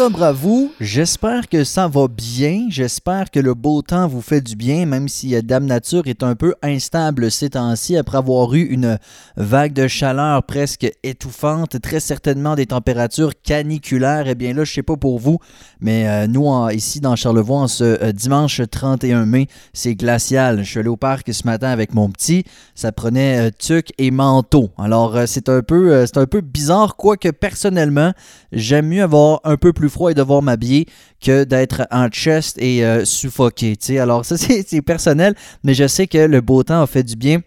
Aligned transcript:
à 0.00 0.32
vous. 0.32 0.72
J'espère 0.80 1.50
que 1.50 1.64
ça 1.64 1.86
va 1.86 2.08
bien. 2.08 2.66
J'espère 2.70 3.30
que 3.30 3.38
le 3.38 3.52
beau 3.52 3.82
temps 3.82 4.08
vous 4.08 4.22
fait 4.22 4.40
du 4.40 4.56
bien, 4.56 4.86
même 4.86 5.06
si 5.06 5.34
euh, 5.34 5.42
Dame 5.42 5.66
Nature 5.66 6.04
est 6.06 6.22
un 6.22 6.34
peu 6.34 6.54
instable 6.62 7.30
ces 7.30 7.50
temps-ci 7.50 7.98
après 7.98 8.16
avoir 8.16 8.54
eu 8.54 8.62
une 8.62 8.98
vague 9.36 9.74
de 9.74 9.86
chaleur 9.88 10.44
presque 10.44 10.90
étouffante, 11.02 11.78
très 11.82 12.00
certainement 12.00 12.54
des 12.54 12.64
températures 12.64 13.32
caniculaires. 13.42 14.24
Eh 14.28 14.34
bien 14.34 14.54
là, 14.54 14.64
je 14.64 14.72
sais 14.72 14.82
pas 14.82 14.96
pour 14.96 15.18
vous, 15.18 15.38
mais 15.80 16.08
euh, 16.08 16.26
nous, 16.26 16.48
ici 16.70 17.00
dans 17.00 17.14
Charlevoix, 17.14 17.58
en 17.58 17.68
ce 17.68 17.84
euh, 17.84 18.12
dimanche 18.12 18.62
31 18.70 19.26
mai, 19.26 19.46
c'est 19.74 19.94
glacial. 19.94 20.60
Je 20.64 20.70
suis 20.70 20.80
allé 20.80 20.88
au 20.88 20.96
parc 20.96 21.30
ce 21.34 21.44
matin 21.44 21.68
avec 21.68 21.92
mon 21.92 22.08
petit. 22.08 22.44
Ça 22.74 22.92
prenait 22.92 23.50
tuc 23.52 23.92
et 23.98 24.10
manteau. 24.10 24.70
Alors, 24.78 25.18
c'est 25.26 25.50
un, 25.50 25.60
peu, 25.60 26.06
c'est 26.06 26.16
un 26.16 26.26
peu 26.26 26.40
bizarre, 26.40 26.96
quoique 26.96 27.28
personnellement, 27.28 28.12
j'aime 28.52 28.88
mieux 28.88 29.02
avoir 29.02 29.40
un 29.44 29.58
peu 29.58 29.74
plus 29.74 29.81
froid 29.88 30.10
et 30.10 30.14
devoir 30.14 30.42
m'habiller 30.42 30.86
que 31.20 31.44
d'être 31.44 31.86
en 31.90 32.08
chest 32.08 32.56
et 32.60 32.84
euh, 32.84 33.04
suffoqué. 33.04 33.76
Alors 33.98 34.24
ça, 34.24 34.36
c'est 34.38 34.82
personnel, 34.82 35.34
mais 35.64 35.74
je 35.74 35.86
sais 35.86 36.06
que 36.06 36.18
le 36.18 36.40
beau 36.40 36.62
temps 36.62 36.82
a 36.82 36.86
fait 36.86 37.02
du 37.02 37.16
bien 37.16 37.40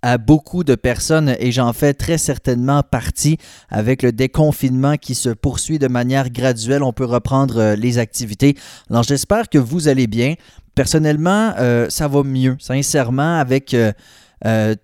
à 0.00 0.16
beaucoup 0.16 0.62
de 0.62 0.76
personnes 0.76 1.34
et 1.40 1.50
j'en 1.50 1.72
fais 1.72 1.92
très 1.92 2.18
certainement 2.18 2.84
partie 2.84 3.36
avec 3.68 4.02
le 4.02 4.12
déconfinement 4.12 4.96
qui 4.96 5.16
se 5.16 5.30
poursuit 5.30 5.80
de 5.80 5.88
manière 5.88 6.30
graduelle. 6.30 6.84
On 6.84 6.92
peut 6.92 7.04
reprendre 7.04 7.58
euh, 7.58 7.76
les 7.76 7.98
activités. 7.98 8.54
Alors 8.90 9.02
j'espère 9.02 9.48
que 9.48 9.58
vous 9.58 9.88
allez 9.88 10.06
bien. 10.06 10.34
Personnellement, 10.76 11.52
euh, 11.58 11.90
ça 11.90 12.06
va 12.06 12.22
mieux. 12.22 12.56
Sincèrement, 12.60 13.38
avec... 13.38 13.74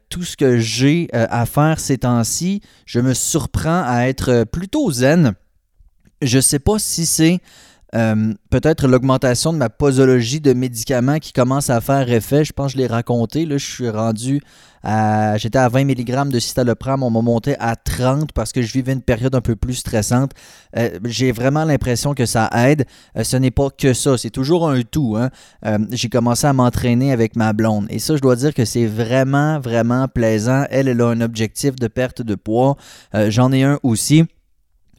tout 0.08 0.24
ce 0.24 0.36
que 0.36 0.58
j'ai 0.58 1.08
à 1.12 1.46
faire 1.46 1.78
ces 1.78 1.98
temps-ci, 1.98 2.60
je 2.86 2.98
me 2.98 3.14
surprends 3.14 3.84
à 3.86 4.08
être 4.08 4.42
plutôt 4.50 4.90
zen. 4.90 5.36
Je 6.24 6.36
ne 6.36 6.42
sais 6.42 6.58
pas 6.58 6.78
si 6.78 7.06
c'est 7.06 7.40
euh, 7.94 8.34
peut-être 8.50 8.88
l'augmentation 8.88 9.52
de 9.52 9.58
ma 9.58 9.68
posologie 9.68 10.40
de 10.40 10.52
médicaments 10.52 11.18
qui 11.18 11.32
commence 11.32 11.70
à 11.70 11.80
faire 11.80 12.10
effet. 12.10 12.44
Je 12.44 12.52
pense 12.52 12.72
que 12.72 12.78
je 12.78 12.82
l'ai 12.82 12.88
raconté. 12.88 13.46
Là, 13.46 13.56
je 13.56 13.64
suis 13.64 13.88
rendu 13.88 14.40
à. 14.82 15.36
J'étais 15.36 15.58
à 15.58 15.68
20 15.68 15.84
mg 15.84 16.28
de 16.28 16.40
citalopram. 16.40 17.04
On 17.04 17.10
m'a 17.10 17.22
monté 17.22 17.54
à 17.60 17.76
30 17.76 18.32
parce 18.32 18.52
que 18.52 18.62
je 18.62 18.72
vivais 18.72 18.92
une 18.92 19.02
période 19.02 19.34
un 19.36 19.40
peu 19.40 19.54
plus 19.54 19.74
stressante. 19.74 20.32
Euh, 20.76 20.98
j'ai 21.04 21.30
vraiment 21.30 21.64
l'impression 21.64 22.14
que 22.14 22.26
ça 22.26 22.50
aide. 22.52 22.84
Euh, 23.16 23.22
ce 23.22 23.36
n'est 23.36 23.52
pas 23.52 23.68
que 23.70 23.94
ça. 23.94 24.18
C'est 24.18 24.30
toujours 24.30 24.68
un 24.68 24.82
tout. 24.82 25.16
Hein. 25.16 25.30
J'ai 25.92 26.08
commencé 26.08 26.48
à 26.48 26.52
m'entraîner 26.52 27.12
avec 27.12 27.36
ma 27.36 27.52
blonde. 27.52 27.86
Et 27.90 28.00
ça, 28.00 28.16
je 28.16 28.20
dois 28.20 28.34
dire 28.34 28.54
que 28.54 28.64
c'est 28.64 28.86
vraiment, 28.86 29.60
vraiment 29.60 30.08
plaisant. 30.08 30.64
Elle, 30.70 30.88
elle 30.88 31.00
a 31.00 31.06
un 31.06 31.20
objectif 31.20 31.76
de 31.76 31.86
perte 31.86 32.22
de 32.22 32.34
poids. 32.34 32.76
J'en 33.28 33.52
ai 33.52 33.62
un 33.62 33.78
aussi. 33.84 34.24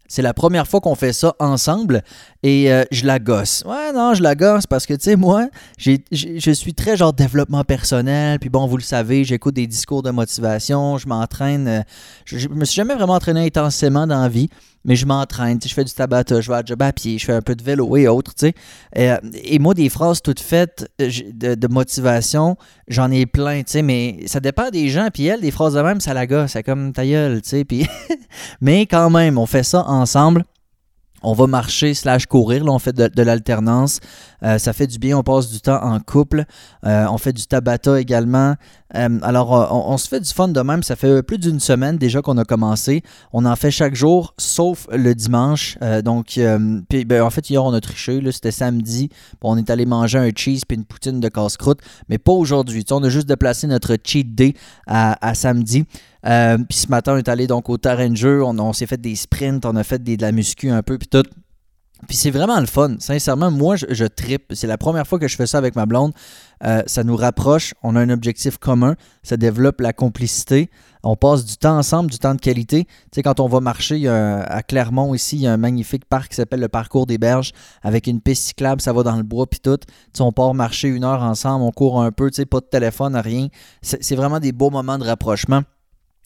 C'est 0.07 0.21
la 0.21 0.33
première 0.33 0.67
fois 0.67 0.81
qu'on 0.81 0.95
fait 0.95 1.13
ça 1.13 1.35
ensemble 1.39 2.03
et 2.43 2.71
euh, 2.71 2.83
je 2.91 3.05
la 3.05 3.19
gosse. 3.19 3.63
Ouais, 3.65 3.91
non, 3.93 4.13
je 4.13 4.21
la 4.21 4.35
gosse 4.35 4.67
parce 4.67 4.85
que, 4.85 4.93
tu 4.93 5.03
sais, 5.03 5.15
moi, 5.15 5.47
je 5.77 6.51
suis 6.53 6.73
très 6.73 6.95
genre 6.95 7.13
développement 7.13 7.63
personnel. 7.63 8.39
Puis 8.39 8.49
bon, 8.49 8.67
vous 8.67 8.77
le 8.77 8.83
savez, 8.83 9.23
j'écoute 9.23 9.55
des 9.55 9.67
discours 9.67 10.03
de 10.03 10.11
motivation, 10.11 10.97
je 10.97 11.07
m'entraîne. 11.07 11.67
Euh, 11.67 11.81
je, 12.25 12.37
je, 12.37 12.49
me 12.49 12.65
suis 12.65 12.75
jamais 12.75 12.95
vraiment 12.95 13.13
entraîné 13.13 13.45
intensément 13.45 14.05
dans 14.05 14.21
la 14.21 14.29
vie 14.29 14.49
mais 14.85 14.95
je 14.95 15.05
m'entraîne, 15.05 15.59
je 15.63 15.73
fais 15.73 15.83
du 15.83 15.91
tabata, 15.91 16.39
je 16.39 16.49
vais 16.49 16.57
à 16.57 16.63
job 16.63 16.81
à 16.81 16.93
pied, 16.93 17.17
je 17.17 17.25
fais 17.25 17.33
un 17.33 17.41
peu 17.41 17.55
de 17.55 17.63
vélo 17.63 17.97
et 17.97 18.07
autres, 18.07 18.33
tu 18.33 18.47
sais. 18.47 18.53
Euh, 18.97 19.17
et, 19.43 19.59
moi, 19.59 19.73
des 19.73 19.89
phrases 19.89 20.21
toutes 20.21 20.39
faites 20.39 20.89
euh, 21.01 21.09
de, 21.33 21.67
motivation, 21.67 22.55
j'en 22.87 23.11
ai 23.11 23.25
plein, 23.25 23.63
tu 23.63 23.71
sais, 23.71 23.81
mais 23.81 24.19
ça 24.27 24.39
dépend 24.39 24.69
des 24.69 24.87
gens, 24.87 25.09
puis 25.13 25.25
elle, 25.25 25.41
des 25.41 25.51
phrases 25.51 25.73
de 25.73 25.81
même, 25.81 25.99
ça 25.99 26.13
la 26.13 26.27
gosse, 26.27 26.51
c'est 26.51 26.63
comme 26.63 26.93
ta 26.93 27.05
gueule, 27.05 27.41
tu 27.41 27.49
sais, 27.49 27.65
mais 28.61 28.85
quand 28.85 29.09
même, 29.09 29.37
on 29.37 29.45
fait 29.45 29.63
ça 29.63 29.83
ensemble 29.87 30.45
on 31.25 31.33
va 31.33 31.47
marcher 31.47 31.93
slash 31.93 32.25
courir. 32.27 32.63
Là, 32.63 32.71
on 32.71 32.79
fait 32.79 32.95
de, 32.95 33.21
l'alternance. 33.21 33.99
Euh, 34.43 34.57
ça 34.57 34.73
fait 34.73 34.87
du 34.87 34.99
bien. 34.99 35.17
On 35.17 35.23
passe 35.23 35.49
du 35.49 35.59
temps 35.59 35.81
en 35.81 35.99
couple. 35.99 36.45
Euh, 36.85 37.05
on 37.09 37.17
fait 37.17 37.33
du 37.33 37.45
tabata 37.47 37.99
également. 37.99 38.55
Euh, 38.95 39.19
alors, 39.23 39.51
on, 39.71 39.97
se 39.97 40.07
fait 40.07 40.19
du 40.19 40.31
fun 40.31 40.47
de 40.47 40.61
même. 40.61 40.83
Ça 40.83 40.95
fait 40.95 41.23
plus 41.23 41.39
d'une 41.39 41.59
semaine 41.59 41.97
déjà 41.97 42.21
qu'on 42.21 42.37
a 42.37 42.45
commencé. 42.45 43.01
On 43.33 43.45
en 43.45 43.55
fait 43.55 43.71
chaque 43.71 43.95
jour, 43.95 44.33
sauf 44.37 44.87
le 44.91 45.13
dimanche. 45.15 45.77
donc, 46.03 46.35
ben, 46.37 47.21
en 47.21 47.29
fait, 47.29 47.49
hier, 47.49 47.63
on 47.63 47.73
a 47.73 47.81
triché. 47.81 48.21
C'était 48.31 48.51
samedi. 48.51 49.09
on 49.41 49.57
est 49.57 49.69
allé 49.69 49.85
manger 49.85 50.19
un 50.19 50.29
cheese 50.35 50.61
puis 50.67 50.77
une 50.77 50.85
poutine 50.85 51.19
de 51.19 51.27
casse-croûte. 51.27 51.79
Mais 52.07 52.17
pas 52.17 52.31
aujourd'hui. 52.31 52.85
On 52.91 53.03
a 53.03 53.09
juste 53.09 53.27
déplacé 53.27 53.67
notre 53.67 53.97
cheat 54.03 54.35
day 54.35 54.53
à 54.87 55.33
samedi. 55.33 55.85
Euh, 56.27 56.57
puis 56.57 56.77
ce 56.77 56.87
matin, 56.87 57.13
on 57.13 57.17
est 57.17 57.29
allé 57.29 57.47
donc 57.47 57.69
au 57.69 57.77
terrain 57.77 58.11
on, 58.25 58.73
s'est 58.73 58.87
fait 58.87 58.99
des 58.99 59.15
sprints, 59.15 59.65
on 59.65 59.75
a 59.75 59.83
fait 59.83 60.03
de 60.03 60.21
la 60.21 60.31
muscu 60.31 60.69
un 60.69 60.81
peu, 60.81 60.97
puis 60.97 61.07
tout. 61.07 61.23
Puis 62.07 62.17
c'est 62.17 62.31
vraiment 62.31 62.59
le 62.59 62.65
fun. 62.65 62.95
Sincèrement, 62.99 63.49
moi, 63.49 63.77
je, 63.77 63.85
je 63.89 64.05
tripe. 64.05 64.53
C'est 64.53 64.67
la 64.67 64.77
première 64.77 65.07
fois 65.07 65.17
que 65.17 65.27
je 65.27 65.35
fais 65.35 65.47
ça 65.47 65.57
avec 65.57 65.75
ma 65.75 65.85
blonde. 65.85 66.11
Euh, 66.63 66.83
ça 66.87 67.03
nous 67.03 67.15
rapproche. 67.15 67.73
On 67.83 67.95
a 67.95 68.01
un 68.01 68.09
objectif 68.09 68.57
commun. 68.57 68.95
Ça 69.23 69.37
développe 69.37 69.79
la 69.79 69.93
complicité. 69.93 70.69
On 71.03 71.15
passe 71.15 71.45
du 71.45 71.55
temps 71.55 71.77
ensemble, 71.77 72.11
du 72.11 72.19
temps 72.19 72.35
de 72.35 72.41
qualité. 72.41 72.83
Tu 72.85 72.91
sais, 73.13 73.23
quand 73.23 73.39
on 73.39 73.47
va 73.47 73.59
marcher 73.59 74.07
à 74.07 74.61
Clermont, 74.61 75.13
ici, 75.13 75.37
il 75.37 75.43
y 75.43 75.47
a 75.47 75.53
un 75.53 75.57
magnifique 75.57 76.05
parc 76.05 76.29
qui 76.29 76.35
s'appelle 76.35 76.59
le 76.59 76.67
Parcours 76.67 77.05
des 77.05 77.17
Berges 77.17 77.53
avec 77.81 78.07
une 78.07 78.19
piste 78.19 78.43
cyclable. 78.43 78.81
Ça 78.81 78.91
va 78.91 79.03
dans 79.03 79.15
le 79.15 79.23
bois, 79.23 79.47
puis 79.47 79.59
tout. 79.59 79.77
Tu 80.13 80.21
on 80.21 80.31
part 80.31 80.53
marcher 80.53 80.89
une 80.89 81.03
heure 81.03 81.21
ensemble, 81.21 81.63
on 81.63 81.71
court 81.71 82.01
un 82.01 82.11
peu, 82.11 82.29
tu 82.29 82.37
sais, 82.37 82.45
pas 82.45 82.59
de 82.59 82.65
téléphone, 82.65 83.15
rien. 83.15 83.47
C'est 83.81 84.15
vraiment 84.15 84.39
des 84.39 84.51
beaux 84.51 84.71
moments 84.71 84.97
de 84.97 85.05
rapprochement. 85.05 85.61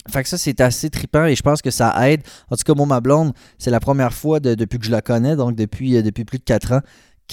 Fait 0.07 0.23
que 0.23 0.29
ça, 0.29 0.37
c'est 0.37 0.61
assez 0.61 0.89
trippant 0.89 1.25
et 1.25 1.35
je 1.35 1.43
pense 1.43 1.61
que 1.61 1.71
ça 1.71 1.93
aide. 2.09 2.21
En 2.49 2.55
tout 2.55 2.63
cas, 2.63 2.73
moi, 2.73 2.85
ma 2.85 3.01
blonde, 3.01 3.33
c'est 3.57 3.71
la 3.71 3.79
première 3.79 4.13
fois 4.13 4.39
depuis 4.39 4.79
que 4.79 4.85
je 4.85 4.91
la 4.91 5.01
connais, 5.01 5.35
donc 5.35 5.55
depuis, 5.55 5.97
euh, 5.97 6.11
plus 6.11 6.39
de 6.39 6.43
4 6.43 6.73
ans, 6.73 6.81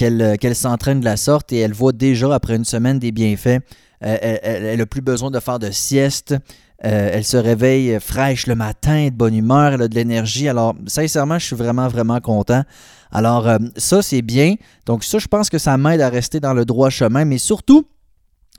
euh, 0.03 0.37
qu'elle 0.37 0.57
s'entraîne 0.57 1.01
de 1.01 1.05
la 1.05 1.17
sorte 1.17 1.53
et 1.53 1.59
elle 1.59 1.73
voit 1.73 1.93
déjà, 1.93 2.35
après 2.35 2.57
une 2.57 2.65
semaine, 2.65 2.99
des 2.99 3.13
bienfaits. 3.13 3.61
Euh, 4.05 4.17
elle 4.43 4.79
n'a 4.79 4.87
plus 4.87 5.01
besoin 5.01 5.31
de 5.31 5.41
faire 5.41 5.59
de 5.59 5.71
sieste. 5.71 6.35
elle 6.79 7.25
se 7.25 7.39
réveille 7.39 7.99
fraîche 7.99 8.47
le 8.47 8.55
matin, 8.55 9.07
de 9.07 9.15
bonne 9.15 9.35
humeur, 9.35 9.73
elle 9.73 9.83
a 9.83 9.89
de 9.89 9.95
l'énergie. 9.95 10.49
Alors, 10.49 10.75
sincèrement, 10.87 11.39
je 11.39 11.47
suis 11.47 11.57
vraiment, 11.57 11.89
vraiment 11.89 12.21
content. 12.21 12.63
Alors, 13.11 13.49
ça, 13.77 14.03
c'est 14.03 14.21
bien. 14.21 14.57
Donc, 14.85 15.03
ça, 15.03 15.19
je 15.19 15.27
pense 15.29 15.49
que 15.49 15.57
ça 15.57 15.79
m'aide 15.79 16.03
à 16.03 16.11
rester 16.11 16.41
dans 16.41 16.53
le 16.53 16.67
droit 16.67 16.91
chemin, 16.91 17.25
mais 17.25 17.39
surtout, 17.39 17.87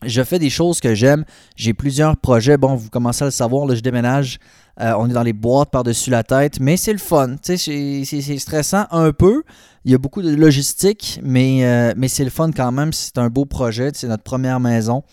je 0.06 0.24
fais 0.24 0.40
des 0.40 0.50
choses 0.50 0.80
que 0.80 0.94
j'aime. 0.94 1.26
J'ai 1.56 1.74
plusieurs 1.74 2.18
projets. 2.18 2.58
Bon, 2.58 2.76
vous 2.76 2.90
commencez 2.90 3.24
à 3.24 3.26
le 3.26 3.32
savoir, 3.32 3.66
là, 3.66 3.76
je 3.76 3.82
déménage. 3.82 4.40
Euh, 4.80 4.94
on 4.98 5.10
est 5.10 5.14
dans 5.14 5.24
les 5.24 5.34
boîtes 5.34 5.72
par-dessus 5.72 6.12
la 6.12 6.24
tête, 6.24 6.60
mais 6.60 6.78
c'est 6.78 6.94
le 6.94 7.00
fun. 7.00 7.36
C'est 7.42 8.38
stressant 8.38 8.86
un 8.92 9.12
peu. 9.12 9.44
Il 9.86 9.92
y 9.92 9.96
a 9.96 9.98
beaucoup 9.98 10.22
de 10.22 10.36
logistique, 10.36 11.20
mais, 11.24 11.66
euh, 11.66 11.94
mais 11.98 12.10
c'est 12.10 12.24
le 12.24 12.30
fun 12.30 12.52
quand 12.52 12.72
même. 12.72 12.94
C'est 12.94 13.18
un 13.18 13.30
beau 13.30 13.46
projet. 13.46 13.90
C'est 13.94 14.08
notre 14.08 14.24
première 14.24 14.60
maison. 14.60 15.04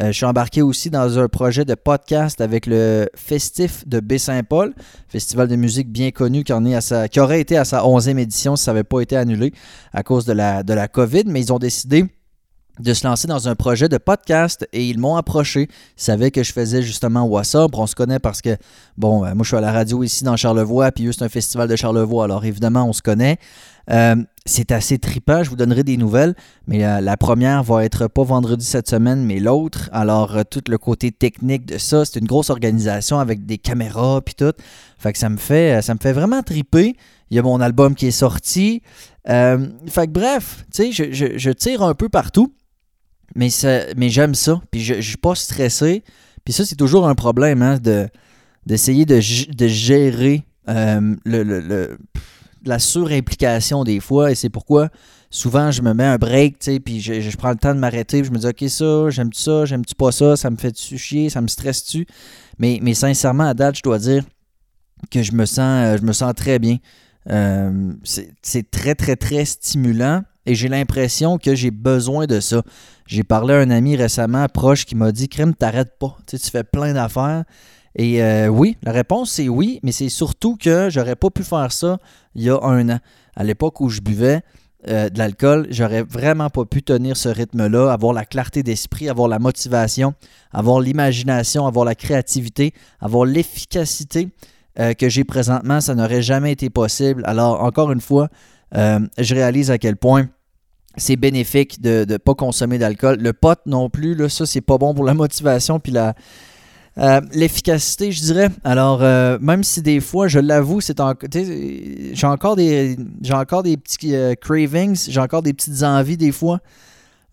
Euh, 0.00 0.06
je 0.06 0.12
suis 0.12 0.24
embarqué 0.24 0.62
aussi 0.62 0.88
dans 0.88 1.18
un 1.18 1.28
projet 1.28 1.66
de 1.66 1.74
podcast 1.74 2.40
avec 2.40 2.66
le 2.66 3.08
Festif 3.14 3.86
de 3.86 4.00
Baie-Saint-Paul, 4.00 4.72
festival 5.08 5.48
de 5.48 5.56
musique 5.56 5.90
bien 5.90 6.12
connu 6.12 6.44
qui, 6.44 6.52
aurait 6.52 7.40
été 7.40 7.58
à 7.58 7.64
sa 7.64 7.82
11e 7.82 8.16
édition 8.16 8.54
si 8.54 8.64
ça 8.64 8.72
n'avait 8.72 8.84
pas 8.84 9.00
été 9.00 9.16
annulé 9.16 9.52
à 9.92 10.04
cause 10.04 10.24
de 10.24 10.32
la 10.32 10.88
COVID, 10.88 11.24
mais 11.26 11.40
ils 11.40 11.52
ont 11.52 11.58
décidé 11.58 12.06
de 12.80 12.94
se 12.94 13.06
lancer 13.06 13.28
dans 13.28 13.48
un 13.48 13.54
projet 13.54 13.88
de 13.88 13.98
podcast 13.98 14.66
et 14.72 14.86
ils 14.88 14.98
m'ont 14.98 15.16
approché. 15.16 15.68
Ils 15.70 16.02
savaient 16.02 16.30
que 16.30 16.42
je 16.42 16.52
faisais 16.52 16.82
justement 16.82 17.24
WhatsApp. 17.24 17.70
On 17.74 17.86
se 17.86 17.94
connaît 17.94 18.18
parce 18.18 18.40
que, 18.40 18.56
bon, 18.96 19.24
euh, 19.24 19.34
moi 19.34 19.42
je 19.42 19.48
suis 19.48 19.56
à 19.56 19.60
la 19.60 19.72
radio 19.72 20.02
ici 20.02 20.24
dans 20.24 20.36
Charlevoix, 20.36 20.90
puis 20.92 21.06
eux 21.06 21.12
c'est 21.12 21.24
un 21.24 21.28
festival 21.28 21.68
de 21.68 21.76
Charlevoix, 21.76 22.24
alors 22.24 22.44
évidemment 22.44 22.84
on 22.86 22.92
se 22.92 23.02
connaît. 23.02 23.38
Euh, 23.90 24.16
c'est 24.46 24.72
assez 24.72 24.98
trippant, 24.98 25.42
je 25.42 25.50
vous 25.50 25.56
donnerai 25.56 25.82
des 25.82 25.96
nouvelles, 25.96 26.34
mais 26.66 26.84
euh, 26.84 27.00
la 27.00 27.16
première 27.16 27.62
va 27.62 27.84
être 27.84 28.06
pas 28.06 28.22
vendredi 28.22 28.64
cette 28.64 28.88
semaine, 28.88 29.24
mais 29.24 29.40
l'autre. 29.40 29.90
Alors, 29.92 30.38
tout 30.48 30.62
le 30.68 30.78
côté 30.78 31.10
technique 31.12 31.66
de 31.66 31.76
ça, 31.76 32.04
c'est 32.04 32.20
une 32.20 32.26
grosse 32.26 32.50
organisation 32.50 33.18
avec 33.18 33.46
des 33.46 33.58
caméras 33.58 34.20
puis 34.22 34.34
tout. 34.34 34.52
Fait 34.98 35.12
que 35.12 35.18
ça 35.18 35.28
me 35.28 35.36
fait, 35.36 35.82
ça 35.82 35.94
me 35.94 35.98
fait 35.98 36.12
vraiment 36.12 36.42
triper. 36.42 36.96
Il 37.30 37.36
y 37.36 37.38
a 37.38 37.42
mon 37.42 37.60
album 37.60 37.94
qui 37.94 38.06
est 38.06 38.12
sorti. 38.12 38.82
fait 39.26 40.06
que 40.06 40.10
bref, 40.10 40.64
tu 40.72 40.92
sais, 40.92 41.12
je, 41.12 41.50
tire 41.50 41.82
un 41.82 41.94
peu 41.94 42.08
partout. 42.08 42.52
Mais, 43.34 43.48
mais 43.96 44.08
j'aime 44.08 44.34
ça. 44.34 44.60
Puis 44.70 44.82
je 44.82 44.94
ne 44.94 45.00
suis 45.00 45.16
pas 45.16 45.34
stressé. 45.34 46.04
Puis 46.44 46.52
ça, 46.52 46.64
c'est 46.64 46.76
toujours 46.76 47.06
un 47.06 47.14
problème, 47.14 47.62
hein, 47.62 47.78
de, 47.78 48.08
d'essayer 48.66 49.06
de, 49.06 49.20
de 49.54 49.66
gérer 49.68 50.44
euh, 50.68 51.14
le, 51.24 51.98
la 52.64 52.78
surimplication 52.78 53.84
des 53.84 54.00
fois. 54.00 54.30
Et 54.30 54.34
c'est 54.34 54.50
pourquoi 54.50 54.90
souvent 55.30 55.70
je 55.70 55.80
me 55.82 55.94
mets 55.94 56.04
un 56.04 56.18
break, 56.18 56.58
tu 56.58 56.72
sais, 56.72 56.80
puis 56.80 57.00
je, 57.00 57.36
prends 57.36 57.50
le 57.50 57.56
temps 57.56 57.74
de 57.74 57.78
m'arrêter. 57.78 58.22
je 58.24 58.30
me 58.30 58.38
dis, 58.38 58.46
OK, 58.46 58.64
ça, 58.68 59.10
j'aime-tu 59.10 59.40
ça, 59.40 59.64
j'aime-tu 59.64 59.94
pas 59.94 60.12
ça, 60.12 60.36
ça 60.36 60.50
me 60.50 60.56
fait-tu 60.56 60.98
chier, 60.98 61.30
ça 61.30 61.40
me 61.40 61.46
stresse-tu? 61.46 62.06
Mais, 62.58 62.80
mais 62.82 62.94
sincèrement, 62.94 63.44
à 63.44 63.54
date, 63.54 63.76
je 63.76 63.82
dois 63.82 63.98
dire 63.98 64.24
que 65.10 65.22
je 65.22 65.32
me 65.32 65.46
sens, 65.46 65.86
euh, 65.86 65.96
je 65.98 66.02
me 66.02 66.12
sens 66.12 66.34
très 66.34 66.58
bien. 66.58 66.78
Euh, 67.30 67.92
c'est 68.02 68.70
très, 68.70 68.94
très, 68.94 69.16
très 69.16 69.44
stimulant 69.44 70.22
et 70.46 70.54
j'ai 70.54 70.68
l'impression 70.68 71.38
que 71.38 71.54
j'ai 71.54 71.70
besoin 71.70 72.26
de 72.26 72.40
ça. 72.40 72.62
J'ai 73.06 73.24
parlé 73.24 73.54
à 73.54 73.58
un 73.58 73.70
ami 73.70 73.96
récemment 73.96 74.46
proche 74.48 74.86
qui 74.86 74.94
m'a 74.94 75.12
dit 75.12 75.28
Crème, 75.28 75.54
t'arrêtes 75.54 75.98
pas. 75.98 76.16
Tu, 76.26 76.38
sais, 76.38 76.50
fais 76.50 76.64
plein 76.64 76.94
d'affaires. 76.94 77.44
Et 77.96 78.22
euh, 78.22 78.48
oui, 78.48 78.76
la 78.82 78.92
réponse 78.92 79.32
c'est 79.32 79.48
oui, 79.48 79.80
mais 79.82 79.92
c'est 79.92 80.08
surtout 80.08 80.56
que 80.56 80.88
j'aurais 80.90 81.16
pas 81.16 81.30
pu 81.30 81.42
faire 81.42 81.72
ça 81.72 81.98
il 82.34 82.44
y 82.44 82.50
a 82.50 82.58
un 82.62 82.88
an. 82.88 82.98
À 83.34 83.44
l'époque 83.44 83.80
où 83.80 83.88
je 83.88 84.00
buvais 84.00 84.42
euh, 84.88 85.08
de 85.10 85.18
l'alcool, 85.18 85.66
j'aurais 85.70 86.02
vraiment 86.02 86.48
pas 86.50 86.64
pu 86.64 86.82
tenir 86.82 87.16
ce 87.16 87.28
rythme-là, 87.28 87.92
avoir 87.92 88.12
la 88.12 88.24
clarté 88.24 88.62
d'esprit, 88.62 89.08
avoir 89.08 89.28
la 89.28 89.38
motivation, 89.38 90.14
avoir 90.52 90.80
l'imagination, 90.80 91.66
avoir 91.66 91.84
la 91.84 91.94
créativité, 91.94 92.72
avoir 93.00 93.24
l'efficacité 93.24 94.28
euh, 94.78 94.94
que 94.94 95.08
j'ai 95.08 95.24
présentement. 95.24 95.80
Ça 95.80 95.94
n'aurait 95.94 96.22
jamais 96.22 96.52
été 96.52 96.70
possible. 96.70 97.22
Alors, 97.26 97.62
encore 97.62 97.92
une 97.92 98.00
fois, 98.00 98.28
je 98.72 99.34
réalise 99.34 99.70
à 99.70 99.78
quel 99.78 99.96
point 99.96 100.28
c'est 100.96 101.16
bénéfique 101.16 101.80
de 101.80 102.04
ne 102.08 102.16
pas 102.16 102.34
consommer 102.34 102.78
d'alcool. 102.78 103.18
Le 103.20 103.32
pot 103.32 103.58
non 103.66 103.90
plus, 103.90 104.14
là, 104.14 104.28
ça, 104.28 104.46
c'est 104.46 104.60
pas 104.60 104.78
bon 104.78 104.94
pour 104.94 105.04
la 105.04 105.14
motivation 105.14 105.78
puis 105.78 105.92
la, 105.92 106.14
euh, 106.98 107.20
l'efficacité, 107.32 108.12
je 108.12 108.20
dirais. 108.20 108.48
Alors, 108.64 109.02
euh, 109.02 109.38
même 109.40 109.62
si 109.64 109.82
des 109.82 110.00
fois, 110.00 110.28
je 110.28 110.38
l'avoue, 110.38 110.80
c'est 110.80 111.00
j'ai 112.12 112.26
encore 112.26 112.56
des 112.56 112.96
j'ai 113.22 113.34
encore 113.34 113.62
des 113.62 113.76
petits 113.76 114.14
euh, 114.14 114.34
cravings, 114.34 114.96
j'ai 115.08 115.20
encore 115.20 115.42
des 115.42 115.52
petites 115.52 115.82
envies 115.82 116.16
des 116.16 116.32
fois, 116.32 116.60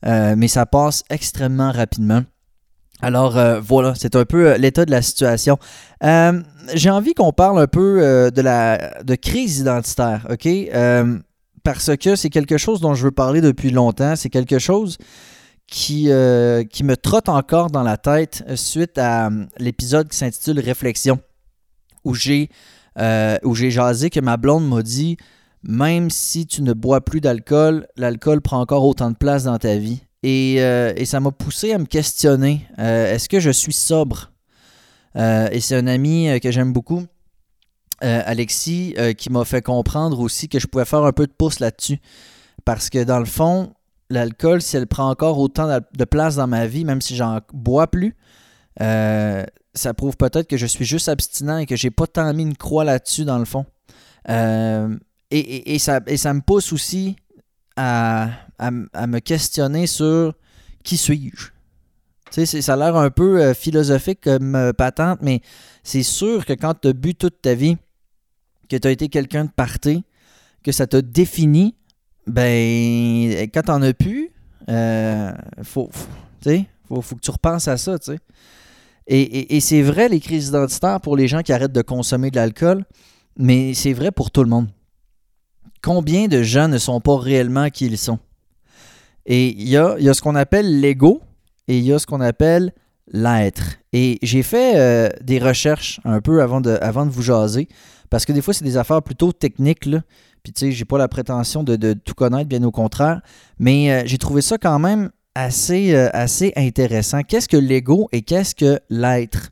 mais 0.04 0.48
ça 0.48 0.66
passe 0.66 1.04
extrêmement 1.10 1.72
rapidement. 1.72 2.22
Alors 3.01 3.38
voilà, 3.62 3.94
c'est 3.95 4.16
un 4.16 4.25
peu 4.25 4.56
l'état 4.57 4.86
de 4.86 4.92
la 4.92 5.01
situation. 5.01 5.57
j'ai 6.01 6.90
envie 6.90 7.13
qu'on 7.13 7.33
parle 7.33 7.60
un 7.60 7.68
peu 7.68 8.31
de 8.33 8.42
la 8.42 9.04
de 9.04 9.16
crise 9.16 9.60
identitaire, 9.60 10.28
ok? 10.30 10.48
Parce 11.68 11.98
que 11.98 12.16
c'est 12.16 12.30
quelque 12.30 12.58
chose 12.58 12.80
dont 12.80 12.94
je 12.94 13.04
veux 13.04 13.12
parler 13.12 13.42
depuis 13.42 13.72
longtemps. 13.72 14.16
C'est 14.16 14.30
quelque 14.30 14.58
chose 14.58 14.98
qui, 15.68 16.10
euh, 16.10 16.64
qui 16.64 16.86
me 16.86 16.96
trotte 16.96 17.28
encore 17.28 17.69
dans 17.69 17.84
la 17.84 17.98
tête 17.98 18.42
suite 18.56 18.98
à 18.98 19.28
euh, 19.28 19.46
l'épisode 19.58 20.08
qui 20.08 20.16
s'intitule 20.16 20.62
Réflexion, 20.62 21.19
où 22.06 22.14
j'ai 22.14 22.48
euh, 23.00 23.38
où 23.44 23.54
j'ai 23.54 23.69
jasé 23.69 24.10
que 24.10 24.22
ma 24.22 24.38
blonde 24.38 24.66
m'a 24.66 24.81
dit 24.81 25.18
même 25.62 26.10
si 26.10 26.48
tu 26.48 26.62
ne 26.62 26.72
bois 26.72 27.02
plus 27.02 27.19
d'alcool, 27.19 27.86
l'alcool 27.98 28.40
prend 28.40 28.62
encore 28.62 28.86
autant 28.86 29.12
de 29.12 29.18
place 29.18 29.44
dans 29.44 29.58
ta 29.58 29.75
vie. 29.75 30.00
Et, 30.24 30.60
et 30.60 31.06
ça 31.06 31.19
m'a 31.19 31.31
poussé 31.31 31.74
à 31.74 31.80
me 31.80 31.86
questionner 31.86 32.66
est-ce 32.78 33.28
que 33.28 33.42
je 33.42 33.52
suis 33.52 33.74
sobre? 33.74 34.31
Et 35.16 35.60
c'est 35.60 35.75
un 35.75 35.88
ami 35.88 36.30
que 36.42 36.50
j'aime 36.50 36.72
beaucoup, 36.72 37.04
Alexis, 38.01 38.95
qui 39.17 39.29
m'a 39.29 39.44
fait 39.44 39.61
comprendre 39.61 40.19
aussi 40.19 40.49
que 40.49 40.59
je 40.59 40.67
pouvais 40.67 40.85
faire 40.85 41.03
un 41.03 41.11
peu 41.11 41.25
de 41.25 41.31
pouce 41.31 41.59
là-dessus. 41.59 41.99
Parce 42.63 42.89
que 42.89 43.03
dans 43.03 43.19
le 43.19 43.25
fond, 43.25 43.73
l'alcool, 44.09 44.61
si 44.61 44.77
elle 44.77 44.88
prend 44.88 45.09
encore 45.09 45.38
autant 45.39 45.67
de 45.67 46.05
place 46.05 46.35
dans 46.35 46.47
ma 46.47 46.67
vie, 46.67 46.85
même 46.85 47.01
si 47.01 47.15
j'en 47.15 47.39
bois 47.53 47.88
plus, 47.88 48.15
euh, 48.81 49.44
ça 49.73 49.94
prouve 49.94 50.17
peut-être 50.17 50.47
que 50.47 50.57
je 50.57 50.65
suis 50.65 50.85
juste 50.85 51.09
abstinent 51.09 51.57
et 51.57 51.65
que 51.65 51.75
j'ai 51.75 51.91
pas 51.91 52.07
tant 52.07 52.33
mis 52.33 52.44
une 52.44 52.57
croix 52.57 52.83
là-dessus 52.83 53.25
dans 53.25 53.39
le 53.39 53.45
fond. 53.45 53.65
Euh, 54.29 54.95
et, 55.29 55.77
ça, 55.79 55.99
ça 56.15 56.33
me 56.33 56.41
pousse 56.41 56.71
aussi 56.71 57.17
à, 57.75 58.29
me 58.71 59.19
questionner 59.19 59.88
sur 59.88 60.33
qui 60.83 60.97
suis-je. 60.97 61.49
Ça 62.45 62.73
a 62.73 62.75
l'air 62.75 62.95
un 62.95 63.09
peu 63.09 63.41
euh, 63.41 63.53
philosophique 63.53 64.21
comme 64.21 64.73
patente, 64.77 65.19
mais 65.21 65.41
c'est 65.83 66.03
sûr 66.03 66.45
que 66.45 66.53
quand 66.53 66.75
tu 66.81 66.89
as 66.89 66.94
bu 66.94 67.15
toute 67.15 67.41
ta 67.41 67.55
vie, 67.55 67.77
que 68.69 68.78
tu 68.78 68.88
as 68.88 68.92
été 68.92 69.10
quelqu'un 69.10 69.46
de 69.46 69.52
parté, 69.52 70.04
que 70.64 70.72
ça 70.72 70.88
t'a 70.88 71.02
défini, 71.02 71.75
ben, 72.25 73.48
quand 73.54 73.64
t'en 73.64 73.81
as 73.81 73.94
plus, 73.94 74.31
euh, 74.69 75.31
faut, 75.64 75.90
faut, 75.92 77.16
que 77.16 77.22
tu 77.22 77.31
repenses 77.31 77.68
à 77.68 77.78
ça, 77.78 77.98
tu 78.00 78.12
sais. 78.12 78.19
Et, 79.10 79.62
c'est 79.62 79.81
vrai, 79.81 80.10
les 80.10 80.19
crises 80.19 80.50
identitaires 80.50 81.00
pour 81.00 81.16
les 81.16 81.30
gens 81.30 81.42
qui 81.42 81.54
arrêtent 81.54 81.72
de 81.72 81.81
consommer 81.81 82.30
de 82.30 82.36
l'alcool, 82.36 82.84
mais 83.38 83.74
c'est 83.74 83.94
vrai 83.94 84.12
pour 84.12 84.31
tout 84.31 84.44
le 84.44 84.50
monde. 84.50 84.68
Combien 85.81 86.28
de 86.28 86.44
gens 86.44 86.68
ne 86.68 86.78
sont 86.78 87.00
pas 87.00 87.18
réellement 87.18 87.69
qui 87.69 87.86
ils 87.86 87.98
sont? 87.98 88.19
Et 89.25 89.50
il 89.50 89.69
y 89.69 89.78
a, 89.78 89.98
y 90.00 90.10
a, 90.10 90.14
ce 90.14 90.22
qu'on 90.22 90.36
appelle 90.36 90.81
l'ego 90.81 91.22
et 91.69 91.78
il 91.78 91.86
y 91.86 91.94
a 91.94 92.00
ce 92.00 92.06
qu'on 92.06 92.19
appelle 92.19 92.74
l'être. 93.12 93.78
Et 93.94 94.19
j'ai 94.22 94.44
fait 94.44 94.74
euh, 94.75 95.10
des 95.22 95.40
recherches 95.40 96.02
un 96.04 96.19
peu 96.19 96.42
avant 96.42 96.60
de, 96.60 96.78
avant 96.81 97.06
de 97.06 97.12
vous 97.12 97.22
jaser, 97.22 97.69
parce 98.09 98.25
que 98.25 98.31
des 98.31 98.42
fois, 98.42 98.54
c'est 98.54 98.63
des 98.63 98.77
affaires 98.77 99.01
plutôt 99.01 99.31
techniques. 99.31 99.86
Là. 99.86 100.01
Puis, 100.44 100.54
tu 100.54 100.59
sais, 100.59 100.71
j'ai 100.71 100.86
pas 100.86 100.98
la 100.98 101.07
prétention 101.07 101.63
de, 101.63 101.94
tout 101.94 102.13
connaître, 102.13 102.48
bien 102.48 102.63
au 102.63 102.71
contraire. 102.71 103.21
Mais 103.59 103.92
euh, 103.92 104.04
j'ai 104.06 104.18
trouvé 104.18 104.42
ça 104.42 104.57
quand 104.57 104.80
même 104.80 105.09
assez, 105.36 105.94
euh, 105.94 106.09
assez 106.13 106.54
intéressant. 106.56 107.21
Qu'est-ce 107.24 107.48
que 107.48 107.57
l'ego 107.57 108.07
et 108.12 108.21
qu'est-ce 108.21 108.56
que 108.56 108.80
l'être? 108.89 109.50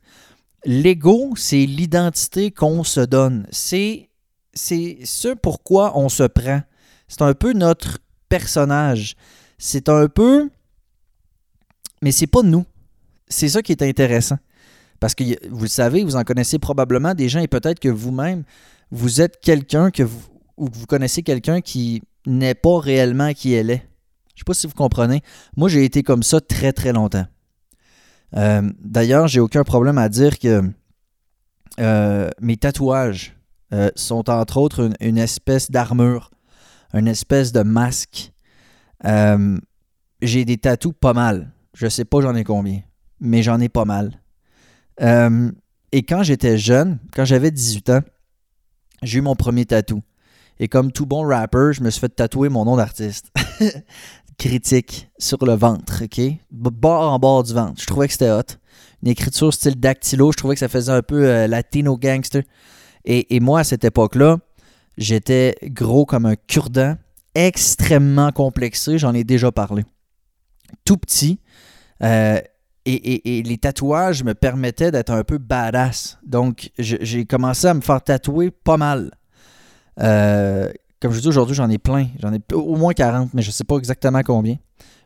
L'ego, 0.64 1.34
c'est 1.36 1.64
l'identité 1.66 2.50
qu'on 2.50 2.82
se 2.82 3.00
donne. 3.00 3.46
C'est, 3.50 4.08
c'est 4.52 4.98
ce 5.04 5.28
pourquoi 5.28 5.96
on 5.96 6.08
se 6.08 6.24
prend. 6.24 6.62
C'est 7.08 7.22
un 7.22 7.34
peu 7.34 7.52
notre 7.52 7.98
personnage. 8.28 9.16
C'est 9.58 9.88
un 9.88 10.08
peu. 10.08 10.50
Mais 12.02 12.10
c'est 12.10 12.26
pas 12.26 12.42
nous. 12.42 12.64
C'est 13.28 13.48
ça 13.48 13.62
qui 13.62 13.72
est 13.72 13.82
intéressant. 13.82 14.38
Parce 15.00 15.14
que 15.14 15.24
vous 15.50 15.62
le 15.62 15.68
savez, 15.68 16.04
vous 16.04 16.16
en 16.16 16.24
connaissez 16.24 16.58
probablement 16.58 17.14
des 17.14 17.28
gens 17.28 17.40
et 17.40 17.48
peut-être 17.48 17.80
que 17.80 17.88
vous-même, 17.88 18.44
vous 18.90 19.20
êtes 19.20 19.40
quelqu'un 19.40 19.90
que 19.90 20.02
vous, 20.02 20.22
ou 20.56 20.68
vous 20.72 20.86
connaissez 20.86 21.22
quelqu'un 21.22 21.60
qui 21.60 22.02
n'est 22.26 22.54
pas 22.54 22.78
réellement 22.80 23.32
qui 23.32 23.52
elle 23.52 23.70
est. 23.70 23.86
Je 24.34 24.34
ne 24.34 24.38
sais 24.38 24.44
pas 24.46 24.54
si 24.54 24.66
vous 24.66 24.74
comprenez. 24.74 25.22
Moi, 25.56 25.68
j'ai 25.68 25.84
été 25.84 26.02
comme 26.02 26.22
ça 26.22 26.40
très 26.40 26.72
très 26.72 26.92
longtemps. 26.92 27.26
Euh, 28.36 28.70
d'ailleurs, 28.80 29.28
j'ai 29.28 29.40
aucun 29.40 29.64
problème 29.64 29.98
à 29.98 30.08
dire 30.08 30.38
que 30.38 30.62
euh, 31.80 32.30
mes 32.40 32.56
tatouages 32.56 33.36
euh, 33.72 33.90
sont 33.94 34.28
entre 34.28 34.58
autres 34.58 34.90
une, 35.00 35.18
espèce 35.18 35.70
d'armure, 35.70 36.30
une 36.92 37.08
espèce 37.08 37.52
de 37.52 37.62
masque. 37.62 38.32
j'ai 40.22 40.44
des 40.44 40.58
tatous 40.58 40.94
pas 41.00 41.12
mal. 41.12 41.52
Je 41.74 41.88
sais 41.88 42.04
pas 42.04 42.20
j'en 42.20 42.34
ai 42.34 42.44
combien, 42.44 42.80
mais 43.20 43.42
j'en 43.42 43.60
ai 43.60 43.68
pas 43.68 43.84
mal. 43.84 44.20
Et 45.00 46.02
quand 46.02 46.22
j'étais 46.22 46.58
jeune, 46.58 46.98
quand 47.14 47.24
j'avais 47.24 47.50
18 47.50 47.90
ans, 47.90 48.00
j'ai 49.02 49.18
eu 49.18 49.22
mon 49.22 49.34
premier 49.36 49.66
tatou. 49.66 50.02
Et 50.58 50.68
comme 50.68 50.90
tout 50.92 51.06
bon 51.06 51.22
rapper, 51.22 51.72
je 51.72 51.82
me 51.82 51.90
suis 51.90 52.00
fait 52.00 52.08
tatouer 52.08 52.48
mon 52.48 52.64
nom 52.64 52.76
d'artiste. 52.76 53.30
Critique 54.38 55.08
sur 55.18 55.44
le 55.44 55.54
ventre, 55.54 56.04
OK? 56.04 56.20
Bord 56.50 57.12
en 57.12 57.18
bord 57.18 57.42
du 57.42 57.54
ventre. 57.54 57.80
Je 57.80 57.86
trouvais 57.86 58.06
que 58.06 58.12
c'était 58.12 58.30
hot. 58.30 58.42
Une 59.02 59.10
écriture 59.10 59.52
style 59.52 59.78
dactylo, 59.78 60.32
je 60.32 60.36
trouvais 60.36 60.54
que 60.54 60.60
ça 60.60 60.68
faisait 60.68 60.92
un 60.92 61.02
peu 61.02 61.26
euh, 61.26 61.46
latino 61.46 61.96
gangster. 61.96 62.42
Et, 63.04 63.38
moi, 63.38 63.60
à 63.60 63.64
cette 63.64 63.84
époque-là, 63.84 64.38
j'étais 64.98 65.54
gros 65.62 66.04
comme 66.04 66.26
un 66.26 66.34
cure-dent, 66.34 66.96
extrêmement 67.36 68.32
complexé, 68.32 68.98
j'en 68.98 69.14
ai 69.14 69.22
déjà 69.22 69.52
parlé. 69.52 69.84
Tout 70.84 70.96
petit. 70.96 71.38
Euh, 72.02 72.40
et, 72.86 73.42
les 73.42 73.58
tatouages 73.58 74.22
me 74.22 74.34
permettaient 74.34 74.90
d'être 74.90 75.10
un 75.10 75.24
peu 75.24 75.38
badass. 75.38 76.18
Donc, 76.24 76.70
j'ai 76.78 77.24
commencé 77.24 77.66
à 77.66 77.74
me 77.74 77.80
faire 77.80 78.02
tatouer 78.02 78.50
pas 78.50 78.76
mal. 78.76 79.10
Euh, 80.00 80.70
comme 81.00 81.12
je 81.12 81.20
dis 81.20 81.28
aujourd'hui, 81.28 81.54
j'en 81.54 81.68
ai 81.68 81.78
plein. 81.78 82.06
J'en 82.20 82.32
ai 82.32 82.40
au 82.52 82.76
moins 82.76 82.92
40, 82.92 83.34
mais 83.34 83.42
je 83.42 83.48
ne 83.48 83.52
sais 83.52 83.64
pas 83.64 83.76
exactement 83.76 84.22
combien. 84.22 84.56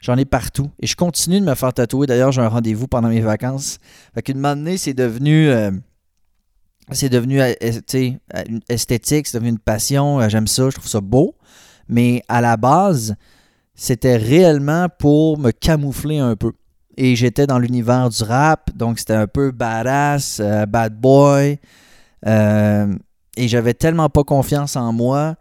J'en 0.00 0.16
ai 0.16 0.24
partout. 0.24 0.70
Et 0.80 0.86
je 0.86 0.96
continue 0.96 1.40
de 1.40 1.44
me 1.44 1.54
faire 1.54 1.72
tatouer. 1.72 2.06
D'ailleurs, 2.06 2.32
j'ai 2.32 2.40
un 2.40 2.48
rendez-vous 2.48 2.86
pendant 2.86 3.08
mes 3.08 3.20
vacances. 3.20 3.78
Fait 4.14 4.22
qu'une 4.22 4.38
moment 4.38 4.74
c'est 4.76 4.94
devenu. 4.94 5.48
Euh, 5.48 5.70
c'est 6.92 7.08
devenu 7.08 7.40
euh, 7.40 7.52
esthétique, 8.68 9.28
c'est 9.28 9.38
devenu 9.38 9.50
une 9.50 9.58
passion. 9.58 10.28
J'aime 10.28 10.48
ça, 10.48 10.70
je 10.70 10.76
trouve 10.76 10.88
ça 10.88 11.00
beau. 11.00 11.36
Mais 11.88 12.22
à 12.28 12.40
la 12.40 12.56
base, 12.56 13.14
c'était 13.74 14.16
réellement 14.16 14.88
pour 14.98 15.38
me 15.38 15.50
camoufler 15.50 16.18
un 16.18 16.36
peu. 16.36 16.52
Et 17.02 17.16
j'étais 17.16 17.46
dans 17.46 17.58
l'univers 17.58 18.10
du 18.10 18.22
rap, 18.22 18.70
donc 18.76 18.98
c'était 18.98 19.14
un 19.14 19.26
peu 19.26 19.52
badass, 19.52 20.42
bad 20.68 21.00
boy. 21.00 21.58
Euh, 22.26 22.94
et 23.36 23.48
j'avais 23.48 23.72
tellement 23.72 24.10
pas 24.10 24.22
confiance 24.22 24.76
en 24.76 24.92
moi. 24.92 25.36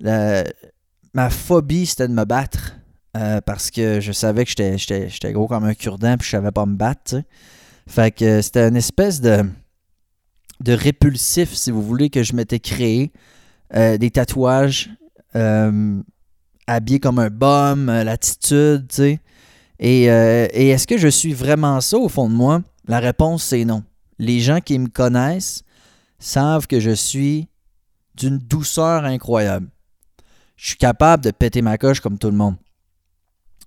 ma 0.00 1.30
phobie, 1.30 1.86
c'était 1.86 2.08
de 2.08 2.12
me 2.12 2.24
battre. 2.24 2.74
Euh, 3.16 3.40
parce 3.40 3.70
que 3.70 4.00
je 4.00 4.10
savais 4.10 4.44
que 4.44 4.50
j'étais 4.50 5.32
gros 5.32 5.46
comme 5.46 5.62
un 5.62 5.74
cure-dent 5.74 6.16
puis 6.18 6.26
je 6.26 6.32
savais 6.32 6.50
pas 6.50 6.66
me 6.66 6.74
battre. 6.74 7.22
Fait 7.86 8.10
que 8.10 8.42
c'était 8.42 8.68
une 8.68 8.76
espèce 8.76 9.20
de, 9.20 9.44
de 10.60 10.72
répulsif, 10.72 11.54
si 11.54 11.70
vous 11.70 11.82
voulez, 11.82 12.10
que 12.10 12.22
je 12.22 12.34
m'étais 12.34 12.58
créé. 12.58 13.12
Euh, 13.76 13.98
des 13.98 14.10
tatouages, 14.10 14.90
euh, 15.36 16.00
habillé 16.66 16.98
comme 16.98 17.18
un 17.18 17.30
bum, 17.30 17.86
l'attitude, 17.86 18.86
tu 18.88 18.96
sais. 18.96 19.20
Et, 19.78 20.04
et 20.04 20.68
est-ce 20.68 20.86
que 20.86 20.98
je 20.98 21.08
suis 21.08 21.32
vraiment 21.32 21.80
ça 21.80 21.98
au 21.98 22.08
fond 22.08 22.28
de 22.28 22.34
moi? 22.34 22.62
La 22.86 23.00
réponse, 23.00 23.44
c'est 23.44 23.64
non. 23.64 23.82
Les 24.18 24.40
gens 24.40 24.60
qui 24.60 24.78
me 24.78 24.88
connaissent 24.88 25.62
savent 26.18 26.66
que 26.66 26.80
je 26.80 26.92
suis 26.92 27.48
d'une 28.14 28.38
douceur 28.38 29.04
incroyable. 29.04 29.68
Je 30.56 30.68
suis 30.68 30.76
capable 30.76 31.24
de 31.24 31.30
péter 31.30 31.62
ma 31.62 31.78
coche 31.78 32.00
comme 32.00 32.18
tout 32.18 32.30
le 32.30 32.36
monde. 32.36 32.56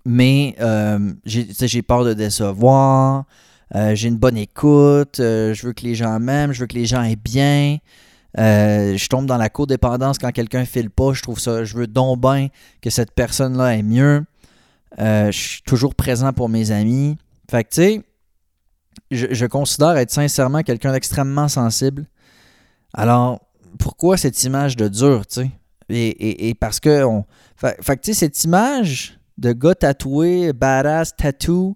Mais 0.05 0.55
euh, 0.61 1.13
j'ai 1.25 1.81
peur 1.81 2.05
de 2.05 2.13
décevoir. 2.13 3.25
Euh, 3.75 3.93
j'ai 3.93 4.07
une 4.07 4.17
bonne 4.17 4.37
écoute. 4.37 5.19
Euh, 5.19 5.53
je 5.53 5.67
veux 5.67 5.73
que 5.73 5.83
les 5.83 5.95
gens 5.95 6.17
m'aiment. 6.19 6.53
Je 6.53 6.61
veux 6.61 6.67
que 6.67 6.75
les 6.75 6.85
gens 6.85 7.03
aient 7.03 7.17
bien. 7.17 7.77
je 8.37 9.07
tombe 9.09 9.25
dans 9.25 9.37
la 9.37 9.49
codépendance 9.49 10.17
quand 10.17 10.31
quelqu'un 10.31 10.63
file 10.63 10.89
pas. 10.89 11.11
Je 11.13 11.21
trouve 11.21 11.39
ça. 11.39 11.65
Je 11.65 11.75
veux 11.75 11.87
donc 11.87 12.21
bien 12.21 12.47
que 12.81 12.89
cette 12.89 13.11
personne-là 13.11 13.75
ait 13.75 13.83
mieux. 13.83 14.23
Je 14.97 15.31
suis 15.31 15.61
toujours 15.63 15.95
présent 15.95 16.33
pour 16.33 16.49
mes 16.49 16.71
amis. 16.71 17.17
Fait 17.49 17.63
que, 17.63 17.69
tu 17.69 17.81
sais, 17.81 18.03
je, 19.11 19.45
considère 19.45 19.95
être 19.97 20.11
sincèrement 20.11 20.63
quelqu'un 20.63 20.91
d'extrêmement 20.91 21.47
sensible. 21.47 22.05
Alors, 22.93 23.39
pourquoi 23.79 24.17
cette 24.17 24.43
image 24.43 24.75
de 24.75 24.87
dur, 24.87 25.25
tu 25.27 25.41
sais? 25.41 25.51
Et, 25.89 26.53
parce 26.59 26.79
que. 26.79 27.03
On... 27.03 27.25
Fait, 27.55 27.77
tu 28.01 28.13
sais, 28.13 28.13
cette 28.13 28.43
image 28.43 29.19
de 29.37 29.53
gars 29.53 29.75
tatoué, 29.75 30.51
badass, 30.53 31.15
tattoo, 31.15 31.75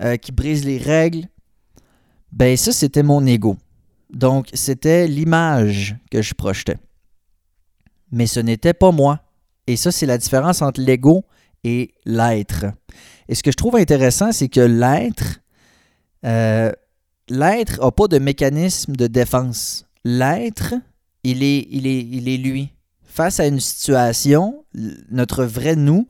euh, 0.00 0.16
qui 0.16 0.32
brise 0.32 0.64
les 0.64 0.78
règles, 0.78 1.26
ben 2.32 2.56
ça, 2.56 2.72
c'était 2.72 3.02
mon 3.02 3.26
ego. 3.26 3.56
Donc, 4.10 4.48
c'était 4.52 5.06
l'image 5.08 5.96
que 6.10 6.22
je 6.22 6.34
projetais. 6.34 6.76
Mais 8.10 8.26
ce 8.26 8.40
n'était 8.40 8.74
pas 8.74 8.90
moi. 8.90 9.20
Et 9.66 9.76
ça, 9.76 9.92
c'est 9.92 10.06
la 10.06 10.18
différence 10.18 10.62
entre 10.62 10.80
l'ego 10.80 11.24
et 11.64 11.94
l'être. 12.04 12.66
Et 13.28 13.34
ce 13.34 13.42
que 13.42 13.50
je 13.50 13.56
trouve 13.56 13.76
intéressant, 13.76 14.32
c'est 14.32 14.48
que 14.48 14.60
l'être, 14.60 15.40
euh, 16.24 16.72
l'être 17.28 17.80
n'a 17.80 17.90
pas 17.90 18.08
de 18.08 18.18
mécanisme 18.18 18.96
de 18.96 19.06
défense. 19.06 19.86
L'être, 20.04 20.74
il 21.24 21.42
est, 21.42 21.66
il, 21.70 21.86
est, 21.86 22.00
il 22.00 22.28
est 22.28 22.36
lui. 22.36 22.72
Face 23.02 23.40
à 23.40 23.46
une 23.46 23.60
situation, 23.60 24.64
notre 25.10 25.44
vrai 25.44 25.76
nous 25.76 26.08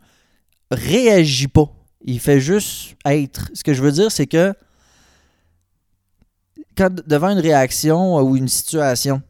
réagit 0.70 1.48
pas. 1.48 1.72
Il 2.04 2.20
fait 2.20 2.40
juste 2.40 2.96
être. 3.04 3.50
Ce 3.54 3.64
que 3.64 3.74
je 3.74 3.82
veux 3.82 3.92
dire, 3.92 4.12
c'est 4.12 4.26
que 4.26 4.54
quand 6.76 6.94
devant 7.06 7.30
une 7.30 7.40
réaction 7.40 8.16
ou 8.20 8.36
une 8.36 8.48
situation, 8.48 9.22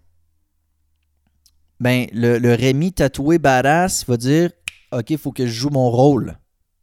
ben 1.81 2.07
le, 2.13 2.55
Rémi 2.55 2.93
tatoué 2.93 3.39
badass 3.39 4.05
va 4.07 4.17
dire 4.17 4.51
OK, 4.93 5.11
il 5.11 5.19
faut 5.19 5.33
que 5.33 5.47
je 5.47 5.53
joue 5.53 5.71
mon 5.71 5.91
rôle. 5.91 6.39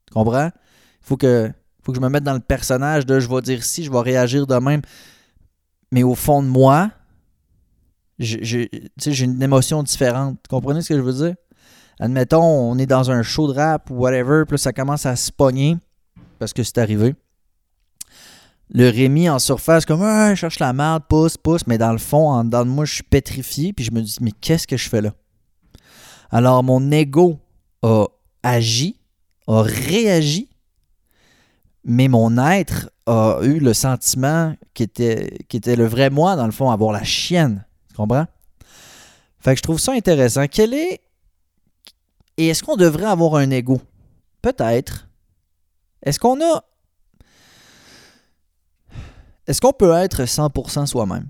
Tu 0.08 0.14
comprends? 0.14 0.48
Il 0.48 1.08
faut 1.08 1.18
que, 1.18 1.52
faut 1.84 1.92
que 1.92 1.98
je 1.98 2.02
me 2.02 2.10
mette 2.10 2.24
dans 2.24 2.34
le 2.34 2.40
personnage 2.40 3.06
de 3.06 3.20
je 3.20 3.30
vais 3.30 3.42
dire 3.42 3.64
si, 3.64 3.84
je 3.84 3.92
vais 3.92 4.00
réagir 4.00 4.48
de 4.48 4.56
même. 4.56 4.82
Mais 5.92 6.04
au 6.04 6.16
fond 6.16 6.42
de 6.42 6.48
moi, 6.48 6.92
j'ai 8.20 8.70
une 9.24 9.42
émotion 9.42 9.84
différente. 9.84 10.34
Vous 10.34 10.56
comprenez 10.56 10.82
ce 10.82 10.90
que 10.90 10.98
je 10.98 11.02
veux 11.02 11.14
dire? 11.14 11.36
Admettons, 12.00 12.44
on 12.44 12.78
est 12.78 12.86
dans 12.86 13.12
un 13.12 13.24
show 13.24 13.52
de 13.52 13.58
rap 13.58 13.90
ou 13.90 13.96
whatever, 13.96 14.44
puis 14.48 14.60
ça 14.60 14.74
commence 14.74 15.06
à 15.06 15.16
se 15.16 15.32
pogner 15.32 15.78
parce 16.40 16.54
que 16.54 16.64
c'est 16.64 16.78
arrivé. 16.78 17.16
Le 18.70 18.90
Rémi 18.90 19.30
en 19.30 19.40
surface, 19.40 19.86
comme 19.86 20.02
ah, 20.02 20.34
je 20.34 20.40
cherche 20.40 20.60
la 20.60 20.74
merde, 20.74 21.04
pousse, 21.08 21.38
pousse, 21.38 21.68
mais 21.68 21.78
dans 21.78 21.92
le 21.92 22.00
fond, 22.00 22.30
en 22.30 22.44
dedans 22.44 22.66
de 22.66 22.70
moi, 22.70 22.86
je 22.86 22.96
suis 22.96 23.04
pétrifié, 23.04 23.74
puis 23.74 23.86
je 23.86 23.92
me 23.92 24.02
dis, 24.02 24.18
mais 24.22 24.32
qu'est-ce 24.32 24.66
que 24.66 24.76
je 24.76 24.90
fais 24.90 25.02
là? 25.02 25.12
Alors, 26.32 26.64
mon 26.64 26.92
ego 26.92 27.40
a 27.86 28.08
agi, 28.42 29.00
a 29.48 29.62
réagi, 29.62 30.50
mais 31.84 32.08
mon 32.08 32.38
être 32.38 32.90
a 33.06 33.40
eu 33.44 33.60
le 33.60 33.74
sentiment 33.74 34.56
qui 34.74 34.84
était, 34.84 35.76
le 35.76 35.86
vrai 35.86 36.10
moi, 36.10 36.36
dans 36.36 36.48
le 36.48 36.52
fond, 36.52 36.72
avoir 36.72 36.92
la 36.92 37.04
chienne. 37.04 37.64
Tu 37.90 37.96
comprends? 37.96 38.26
Fait 39.40 39.52
que 39.54 39.58
je 39.58 39.64
trouve 39.64 39.80
ça 39.80 39.92
intéressant. 39.92 40.48
Quel 40.48 40.74
est. 40.74 41.02
Et 42.38 42.48
est-ce 42.48 42.64
qu'on 42.64 42.76
devrait 42.76 43.06
avoir 43.06 43.36
un 43.36 43.52
ego? 43.52 43.80
Peut-être. 44.42 45.08
Est-ce 46.02 46.20
qu'on 46.20 46.42
a. 46.42 46.64
Est-ce 49.46 49.62
qu'on 49.62 49.74
peut 49.74 49.94
être 49.94 50.24
100% 50.24 50.88
soi-même? 50.88 51.30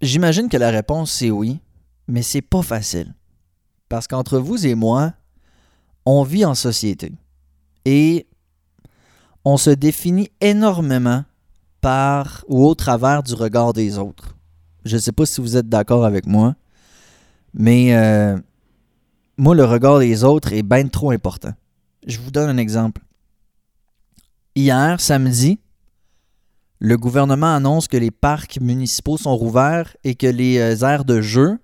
J'imagine 0.00 0.48
que 0.48 0.56
la 0.56 0.70
réponse 0.70 1.10
c'est 1.12 1.30
oui, 1.30 1.60
mais 2.06 2.22
c'est 2.22 2.40
pas 2.40 2.62
facile. 2.62 3.14
Parce 3.88 4.06
qu'entre 4.06 4.38
vous 4.38 4.66
et 4.66 4.74
moi, 4.74 5.12
on 6.04 6.22
vit 6.22 6.44
en 6.44 6.54
société. 6.54 7.12
Et 7.84 8.26
on 9.44 9.56
se 9.56 9.70
définit 9.70 10.30
énormément 10.40 11.24
par 11.80 12.44
ou 12.48 12.66
au 12.66 12.74
travers 12.74 13.22
du 13.22 13.34
regard 13.34 13.72
des 13.72 13.98
autres. 13.98 14.36
Je 14.84 14.96
ne 14.96 15.00
sais 15.00 15.12
pas 15.12 15.26
si 15.26 15.40
vous 15.40 15.56
êtes 15.56 15.68
d'accord 15.68 16.04
avec 16.04 16.26
moi, 16.26 16.54
mais 17.54 17.94
euh, 17.94 18.36
moi, 19.36 19.54
le 19.54 19.64
regard 19.64 20.00
des 20.00 20.24
autres 20.24 20.52
est 20.52 20.62
bien 20.62 20.88
trop 20.88 21.10
important. 21.10 21.52
Je 22.06 22.18
vous 22.18 22.30
donne 22.30 22.48
un 22.48 22.56
exemple. 22.58 23.02
Hier, 24.54 25.00
samedi, 25.00 25.58
le 26.80 26.96
gouvernement 26.96 27.54
annonce 27.54 27.88
que 27.88 27.96
les 27.96 28.10
parcs 28.10 28.60
municipaux 28.60 29.16
sont 29.16 29.36
rouverts 29.36 29.96
et 30.04 30.14
que 30.14 30.26
les 30.26 30.58
euh, 30.58 30.86
aires 30.86 31.04
de 31.04 31.20
jeu, 31.20 31.58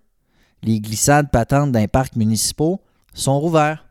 les 0.65 0.81
glissades 0.81 1.31
patentes 1.31 1.73
d'un 1.73 1.87
parc 1.87 2.17
municipaux, 2.17 2.81
sont 3.13 3.39
rouverts. 3.39 3.87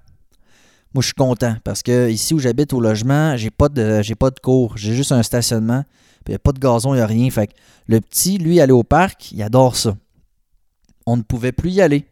Moi, 0.94 1.02
je 1.02 1.08
suis 1.08 1.14
content 1.14 1.56
parce 1.64 1.82
que 1.82 2.10
ici 2.10 2.34
où 2.34 2.40
j'habite 2.40 2.74
au 2.74 2.80
logement, 2.80 3.36
j'ai 3.38 3.50
pas 3.50 3.70
de 3.70 4.02
j'ai 4.02 4.16
pas 4.16 4.30
de 4.30 4.40
cours, 4.40 4.78
j'ai 4.78 4.94
juste 4.94 5.12
un 5.12 5.24
stationnement, 5.24 5.84
il 6.28 6.32
n'y 6.32 6.36
a 6.36 6.40
pas 6.40 6.52
de 6.52 6.60
gazon, 6.60 6.94
il 6.94 6.98
n'y 6.98 7.02
a 7.02 7.08
rien. 7.08 7.30
Fait 7.32 7.50
le 7.88 8.00
petit, 8.00 8.38
lui, 8.38 8.60
aller 8.60 8.74
au 8.74 8.84
parc, 8.84 9.32
il 9.32 9.42
adore 9.42 9.76
ça. 9.76 9.96
On 11.06 11.18
ne 11.18 11.22
pouvait 11.22 11.52
plus 11.52 11.72
y 11.72 11.82
aller. 11.82 12.06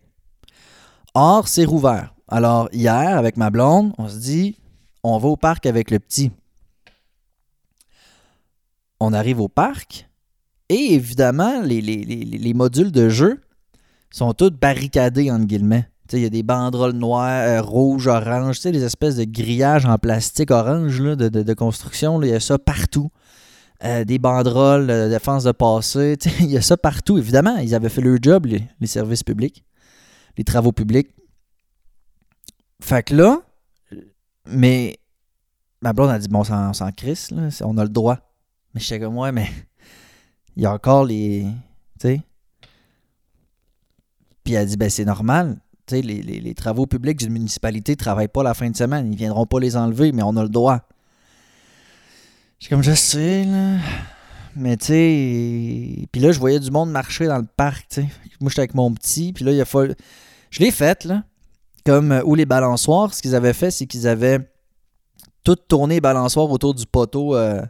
Or, 1.14 1.48
c'est 1.48 1.66
rouvert. 1.66 2.14
Alors, 2.28 2.70
hier, 2.72 3.18
avec 3.18 3.38
ma 3.38 3.50
blonde, 3.50 3.94
on 3.98 4.08
se 4.08 4.18
dit, 4.18 4.58
on 5.04 5.18
va 5.18 5.28
au 5.30 5.38
parc 5.38 5.66
avec 5.66 5.92
le 5.92 6.00
petit. 6.00 6.32
On 9.00 9.14
arrive 9.14 9.40
au 9.40 9.48
parc 9.48 10.08
et 10.70 10.94
évidemment, 10.94 11.62
les, 11.62 11.82
les 11.82 12.54
modules 12.54 12.92
de 12.92 13.10
jeu 13.10 13.42
sont 14.12 14.34
tous 14.34 14.52
barricadés, 14.52 15.32
entre 15.32 15.46
guillemets. 15.46 15.88
Il 16.14 16.20
y 16.20 16.26
a 16.26 16.30
des 16.30 16.44
banderoles 16.44 16.94
noires, 16.94 17.48
euh, 17.48 17.62
rouges, 17.62 18.08
oranges, 18.08 18.60
des 18.62 18.84
espèces 18.84 19.16
de 19.16 19.24
grillages 19.24 19.86
en 19.86 19.98
plastique 19.98 20.52
orange 20.52 21.00
de, 21.00 21.30
de, 21.30 21.54
construction. 21.54 22.22
Il 22.22 22.30
y 22.30 22.34
a 22.34 22.40
ça 22.42 22.60
partout. 22.60 23.10
Euh, 23.84 24.04
des 24.04 24.20
banderoles 24.20 24.88
de 24.88 25.10
défense 25.10 25.46
de 25.46 25.54
passé. 25.54 26.18
Il 26.40 26.52
y 26.52 26.58
a 26.58 26.62
ça 26.62 26.76
partout. 26.78 27.18
Évidemment, 27.18 27.56
ils 27.58 27.74
avaient 27.74 27.90
fait 27.90 28.02
leur 28.02 28.18
job, 28.22 28.46
les, 28.46 28.88
services 28.88 29.24
publics, 29.24 29.64
les 30.38 30.44
travaux 30.44 30.72
publics. 30.72 31.10
Fait 32.80 33.04
que 33.04 33.16
là, 33.16 33.40
mais 34.46 35.00
ma 35.82 35.94
blonde 35.94 36.10
a 36.10 36.20
dit 36.20 36.28
Bon, 36.28 36.44
on 36.48 36.74
s'en 36.74 36.92
crisse, 36.92 37.34
on 37.62 37.78
a 37.78 37.84
le 37.84 37.90
droit. 37.90 38.20
Mais 38.74 38.82
je 38.82 38.86
sais 38.86 39.00
comme, 39.00 39.18
ouais, 39.18 39.32
mais 39.32 39.50
il 40.56 40.64
y 40.64 40.66
a 40.66 40.74
encore 40.74 41.06
les. 41.06 41.48
Tu 42.00 42.08
sais. 42.08 42.22
Puis 44.44 44.54
elle 44.54 44.62
a 44.62 44.66
dit 44.66 44.78
Ben, 44.78 44.90
c'est 44.90 45.06
normal 45.06 45.60
les, 46.00 46.54
travaux 46.56 46.86
publics 46.86 47.18
d'une 47.18 47.32
municipalité 47.32 47.94
ne 47.94 47.98
travaillent 47.98 48.28
pas 48.28 48.44
la 48.44 48.54
fin 48.54 48.70
de 48.70 48.78
semaine. 48.78 49.08
Ils 49.08 49.12
ne 49.12 49.18
viendront 49.18 49.46
pas 49.46 49.60
les 49.60 49.76
enlever, 49.76 50.12
mais 50.12 50.24
on 50.24 50.36
a 50.38 50.44
le 50.44 50.50
droit. 50.50 50.82
Je 52.60 52.70
comme, 52.70 52.84
je 52.84 52.94
sais, 52.94 53.44
là. 53.44 53.78
Mais 54.56 54.78
tu 54.78 54.88
sais. 54.88 56.08
Puis 56.12 56.22
là, 56.22 56.32
je 56.32 56.40
voyais 56.40 56.60
du 56.60 56.72
monde 56.72 56.92
marcher 56.92 57.26
dans 57.26 57.38
le 57.38 57.48
parc, 57.58 57.88
tu. 57.90 58.06
Moi, 58.40 58.52
avec 58.58 58.76
mon 58.76 58.94
petit. 58.94 59.34
Puis 59.34 59.46
là, 59.46 59.52
il 59.52 59.62
a 59.62 59.66
fallu. 59.66 59.94
Je 60.50 60.60
l'ai 60.60 60.72
fait, 60.72 61.06
là. 61.06 61.24
Comme 61.86 62.12
euh, 62.12 62.22
où 62.24 62.36
les 62.36 62.46
balançoires, 62.46 63.14
ce 63.14 63.22
qu'ils 63.22 63.36
avaient 63.36 63.54
fait, 63.54 63.72
c'est 63.72 63.88
qu'ils 63.88 64.08
avaient 64.08 64.40
tout 65.44 65.56
tourné 65.56 65.96
les 65.96 66.02
balançoires 66.02 66.50
autour 66.52 66.76
du 66.76 66.86
poteau 66.86 67.36
euh, 67.36 67.62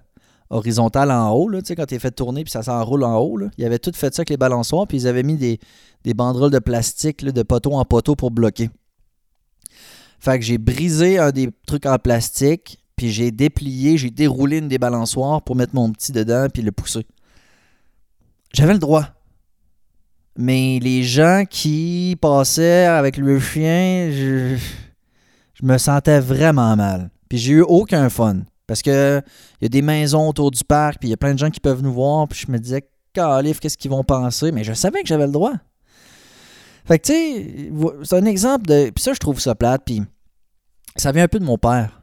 horizontal 0.51 1.09
en 1.11 1.31
haut, 1.31 1.49
là, 1.49 1.59
quand 1.65 1.85
tu 1.85 1.97
fait 1.97 2.11
tourner 2.11 2.43
puis 2.43 2.51
ça 2.51 2.61
s'enroule 2.61 3.03
en 3.03 3.17
haut. 3.17 3.39
Ils 3.57 3.65
avaient 3.65 3.79
tout 3.79 3.91
fait 3.95 4.13
ça 4.13 4.19
avec 4.19 4.29
les 4.29 4.37
balançoires, 4.37 4.85
puis 4.85 4.97
ils 4.97 5.07
avaient 5.07 5.23
mis 5.23 5.37
des, 5.37 5.59
des 6.03 6.13
banderoles 6.13 6.51
de 6.51 6.59
plastique 6.59 7.25
de 7.25 7.43
poteau 7.43 7.73
en 7.73 7.85
poteau 7.85 8.15
pour 8.15 8.31
bloquer. 8.31 8.69
Fait 10.19 10.37
que 10.37 10.45
j'ai 10.45 10.57
brisé 10.57 11.17
un 11.17 11.31
des 11.31 11.49
trucs 11.65 11.85
en 11.85 11.97
plastique, 11.97 12.77
puis 12.95 13.11
j'ai 13.11 13.31
déplié, 13.31 13.97
j'ai 13.97 14.11
déroulé 14.11 14.57
une 14.57 14.67
des 14.67 14.77
balançoires 14.77 15.41
pour 15.41 15.55
mettre 15.55 15.73
mon 15.73 15.91
petit 15.91 16.11
dedans 16.11 16.47
puis 16.53 16.61
le 16.61 16.71
pousser. 16.71 17.07
J'avais 18.53 18.73
le 18.73 18.79
droit. 18.79 19.07
Mais 20.37 20.79
les 20.79 21.03
gens 21.03 21.43
qui 21.49 22.17
passaient 22.21 22.85
avec 22.85 23.17
le 23.17 23.39
chien, 23.39 24.09
je, 24.11 24.57
je 25.55 25.65
me 25.65 25.77
sentais 25.77 26.19
vraiment 26.19 26.75
mal. 26.75 27.09
Puis 27.27 27.37
j'ai 27.37 27.53
eu 27.53 27.61
aucun 27.61 28.09
fun. 28.09 28.41
Parce 28.67 28.81
que 28.81 29.21
il 29.59 29.63
y 29.63 29.65
a 29.65 29.69
des 29.69 29.81
maisons 29.81 30.29
autour 30.29 30.51
du 30.51 30.63
parc, 30.63 30.99
puis 30.99 31.09
il 31.09 31.11
y 31.11 31.13
a 31.13 31.17
plein 31.17 31.33
de 31.33 31.39
gens 31.39 31.49
qui 31.49 31.59
peuvent 31.59 31.81
nous 31.81 31.93
voir, 31.93 32.27
puis 32.27 32.43
je 32.45 32.51
me 32.51 32.57
disais, 32.57 32.83
calif, 33.13 33.59
qu'est-ce 33.59 33.77
qu'ils 33.77 33.91
vont 33.91 34.03
penser? 34.03 34.51
Mais 34.51 34.63
je 34.63 34.73
savais 34.73 35.01
que 35.01 35.07
j'avais 35.07 35.25
le 35.25 35.31
droit. 35.31 35.53
Fait 36.85 36.99
que, 36.99 37.07
tu 37.07 37.13
sais, 37.13 37.71
c'est 38.03 38.15
un 38.15 38.25
exemple 38.25 38.65
de. 38.65 38.89
Puis 38.89 39.03
ça, 39.03 39.13
je 39.13 39.19
trouve 39.19 39.39
ça 39.39 39.55
plate. 39.55 39.83
Puis 39.85 40.01
ça 40.95 41.11
vient 41.11 41.23
un 41.23 41.27
peu 41.27 41.39
de 41.39 41.45
mon 41.45 41.57
père. 41.57 42.01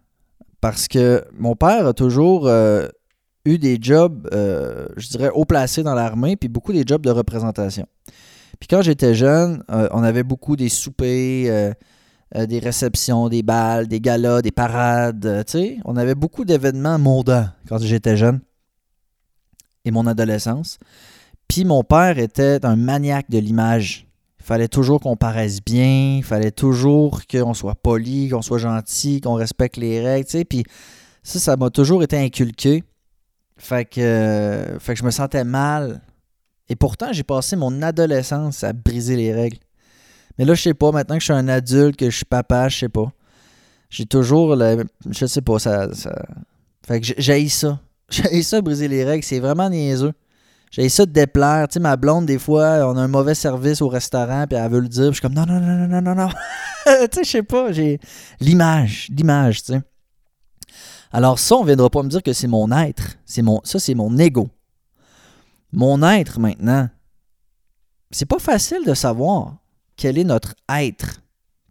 Parce 0.60 0.88
que 0.88 1.24
mon 1.32 1.54
père 1.54 1.86
a 1.86 1.92
toujours 1.92 2.46
euh, 2.46 2.88
eu 3.44 3.58
des 3.58 3.78
jobs, 3.80 4.28
euh, 4.32 4.86
je 4.96 5.08
dirais, 5.08 5.30
haut 5.32 5.44
placés 5.44 5.82
dans 5.82 5.94
l'armée, 5.94 6.36
puis 6.36 6.48
beaucoup 6.48 6.72
des 6.72 6.84
jobs 6.86 7.02
de 7.02 7.10
représentation. 7.10 7.86
Puis 8.58 8.66
quand 8.68 8.82
j'étais 8.82 9.14
jeune, 9.14 9.62
euh, 9.70 9.88
on 9.92 10.02
avait 10.02 10.24
beaucoup 10.24 10.56
des 10.56 10.68
soupers, 10.68 11.74
euh, 12.36 12.46
des 12.46 12.58
réceptions, 12.58 13.28
des 13.28 13.42
balles, 13.42 13.88
des 13.88 14.00
galas, 14.00 14.42
des 14.42 14.50
parades. 14.50 15.24
Euh, 15.24 15.42
sais, 15.46 15.78
on 15.84 15.96
avait 15.96 16.14
beaucoup 16.14 16.44
d'événements 16.44 16.98
mondains 16.98 17.54
quand 17.68 17.78
j'étais 17.78 18.16
jeune 18.16 18.40
et 19.84 19.90
mon 19.90 20.06
adolescence. 20.06 20.78
Puis 21.48 21.64
mon 21.64 21.82
père 21.82 22.18
était 22.18 22.64
un 22.66 22.76
maniaque 22.76 23.30
de 23.30 23.38
l'image. 23.38 24.06
Il 24.40 24.44
fallait 24.44 24.68
toujours 24.68 25.00
qu'on 25.00 25.16
paraisse 25.16 25.62
bien, 25.62 26.16
il 26.18 26.24
fallait 26.24 26.50
toujours 26.50 27.22
qu'on 27.26 27.54
soit 27.54 27.74
poli, 27.74 28.28
qu'on 28.28 28.42
soit 28.42 28.58
gentil, 28.58 29.20
qu'on 29.20 29.34
respecte 29.34 29.76
les 29.78 30.00
règles, 30.00 30.28
sais. 30.28 30.44
Puis 30.44 30.64
ça, 31.22 31.38
ça 31.38 31.56
m'a 31.56 31.70
toujours 31.70 32.02
été 32.02 32.18
inculqué. 32.18 32.84
Fait 33.56 33.84
que, 33.84 34.76
fait 34.78 34.92
que 34.92 34.98
je 34.98 35.04
me 35.04 35.10
sentais 35.10 35.44
mal. 35.44 36.02
Et 36.68 36.76
pourtant, 36.76 37.12
j'ai 37.12 37.24
passé 37.24 37.56
mon 37.56 37.82
adolescence 37.82 38.62
à 38.62 38.72
briser 38.72 39.16
les 39.16 39.32
règles. 39.32 39.58
Mais 40.38 40.44
là, 40.44 40.54
je 40.54 40.62
sais 40.62 40.74
pas, 40.74 40.92
maintenant 40.92 41.16
que 41.16 41.20
je 41.20 41.24
suis 41.24 41.32
un 41.34 41.48
adulte, 41.48 41.96
que 41.96 42.10
je 42.10 42.16
suis 42.16 42.24
papa, 42.24 42.68
je 42.68 42.78
sais 42.78 42.88
pas. 42.88 43.12
J'ai 43.90 44.06
toujours, 44.06 44.54
le, 44.54 44.84
je 45.10 45.26
sais 45.26 45.40
pas, 45.40 45.58
ça, 45.58 45.92
ça... 45.94 46.12
Fait 46.86 47.00
que 47.00 47.14
j'ai 47.18 47.48
ça. 47.48 47.80
J'ai 48.10 48.42
ça, 48.42 48.62
briser 48.62 48.88
les 48.88 49.04
règles, 49.04 49.22
c'est 49.22 49.38
vraiment 49.38 49.68
niaiseux. 49.68 50.14
J'ai 50.70 50.88
ça 50.88 51.04
de 51.04 51.12
déplaire. 51.12 51.68
Tu 51.68 51.74
sais, 51.74 51.80
ma 51.80 51.96
blonde, 51.96 52.24
des 52.24 52.38
fois, 52.38 52.90
on 52.90 52.96
a 52.96 53.02
un 53.02 53.08
mauvais 53.08 53.34
service 53.34 53.82
au 53.82 53.88
restaurant, 53.88 54.46
puis 54.48 54.58
elle 54.58 54.70
veut 54.70 54.80
le 54.80 54.88
dire. 54.88 55.08
Je 55.08 55.12
suis 55.12 55.20
comme, 55.20 55.34
non, 55.34 55.44
non, 55.44 55.60
non, 55.60 55.86
non, 55.86 55.88
non, 55.88 56.00
non, 56.00 56.14
non. 56.14 56.28
tu 56.86 56.92
sais, 57.12 57.24
je 57.24 57.30
sais 57.30 57.42
pas, 57.42 57.70
j'ai 57.70 58.00
l'image, 58.40 59.08
l'image, 59.14 59.62
tu 59.62 59.74
sais. 59.74 59.82
Alors 61.12 61.38
ça, 61.38 61.56
on 61.56 61.62
ne 61.62 61.66
viendra 61.66 61.90
pas 61.90 62.02
me 62.02 62.08
dire 62.08 62.22
que 62.22 62.32
c'est 62.32 62.48
mon 62.48 62.70
être. 62.72 63.18
C'est 63.26 63.42
mon, 63.42 63.60
ça, 63.64 63.78
c'est 63.78 63.94
mon 63.94 64.16
ego. 64.18 64.48
Mon 65.72 66.02
être, 66.02 66.40
maintenant, 66.40 66.88
c'est 68.10 68.26
pas 68.26 68.38
facile 68.38 68.84
de 68.86 68.94
savoir 68.94 69.56
quel 69.98 70.16
est 70.16 70.24
notre 70.24 70.54
être? 70.70 71.20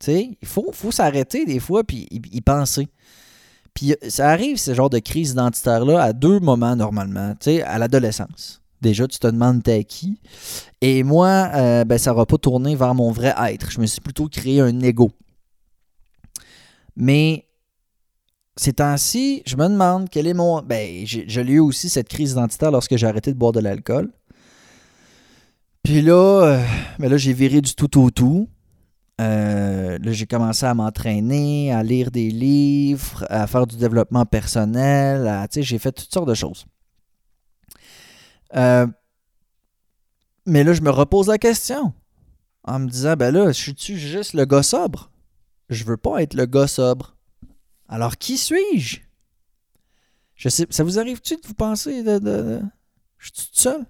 Il 0.08 0.36
faut, 0.44 0.72
s'arrêter 0.92 1.46
des 1.46 1.60
fois 1.60 1.84
puis 1.84 2.08
y 2.12 2.42
penser. 2.42 2.88
Puis 3.74 3.96
ça 4.10 4.30
arrive, 4.30 4.58
ce 4.58 4.74
genre 4.76 4.90
de 4.90 5.00
crise 5.00 5.32
identitaire-là, 5.32 6.02
à 6.02 6.14
deux 6.14 6.40
moments 6.40 6.76
normalement. 6.76 7.34
À 7.66 7.80
l'adolescence. 7.80 8.62
Déjà, 8.82 9.08
tu 9.08 9.18
te 9.18 9.28
demandes 9.28 9.64
t'es 9.64 9.84
qui? 9.84 10.20
Et 10.82 11.02
moi, 11.02 11.50
euh, 11.56 11.84
ben, 11.84 11.98
ça 11.98 12.12
n'aura 12.12 12.28
pas 12.28 12.38
tourné 12.38 12.76
vers 12.76 12.94
mon 12.94 13.12
vrai 13.12 13.34
être. 13.52 13.72
Je 13.72 13.80
me 13.80 13.88
suis 13.88 14.02
plutôt 14.02 14.28
créé 14.28 14.62
un 14.62 14.80
ego. 14.82 15.12
Mais 16.96 17.46
ces 18.56 18.74
temps-ci, 18.74 19.42
je 19.46 19.56
me 19.56 19.68
demande 19.68 20.10
quel 20.10 20.28
est 20.28 20.34
mon. 20.34 20.62
Ben, 20.62 21.06
je 21.06 21.42
l'ai 21.42 21.54
eu 21.54 21.60
aussi 21.60 21.90
cette 21.90 22.10
crise 22.10 22.32
identitaire 22.32 22.72
lorsque 22.72 22.96
j'ai 22.96 23.08
arrêté 23.08 23.32
de 23.32 23.38
boire 23.38 23.52
de 23.52 23.60
l'alcool. 23.60 24.12
Puis 25.88 26.02
là, 26.02 26.42
euh, 26.44 26.66
ben 27.00 27.10
là 27.10 27.16
j'ai 27.16 27.32
viré 27.32 27.62
du 27.62 27.74
tout 27.74 27.98
au 28.04 28.12
tout. 28.12 28.50
Euh, 29.22 29.98
là, 29.98 30.12
j'ai 30.12 30.28
commencé 30.28 30.66
à 30.66 30.74
m'entraîner, 30.74 31.72
à 31.72 31.82
lire 31.82 32.12
des 32.12 32.30
livres, 32.30 33.26
à 33.30 33.48
faire 33.48 33.66
du 33.66 33.78
développement 33.78 34.26
personnel. 34.26 35.48
J'ai 35.56 35.80
fait 35.80 35.94
toutes 35.94 36.12
sortes 36.12 36.28
de 36.28 36.34
choses. 36.34 36.66
Euh, 38.58 38.86
mais 40.46 40.66
là, 40.66 40.74
je 40.74 40.82
me 40.82 40.90
repose 40.90 41.30
la 41.30 41.38
question 41.38 41.94
en 42.66 42.80
me 42.80 42.90
disant, 42.90 43.16
ben 43.16 43.34
là, 43.34 43.54
suis-tu 43.54 43.98
juste 43.98 44.34
le 44.34 44.44
gars 44.44 44.64
sobre? 44.64 45.10
Je 45.70 45.86
veux 45.86 45.96
pas 45.96 46.22
être 46.22 46.34
le 46.34 46.48
gars 46.48 46.68
sobre. 46.68 47.16
Alors, 47.88 48.18
qui 48.18 48.38
suis-je? 48.38 48.98
Je 50.36 50.50
sais, 50.50 50.68
ça 50.70 50.84
vous 50.84 51.00
arrive-tu 51.00 51.38
de 51.38 51.48
vous 51.48 51.54
penser 51.54 52.04
de, 52.04 52.62
je 53.20 53.28
suis 53.28 53.32
tout 53.32 53.48
seul? 53.54 53.86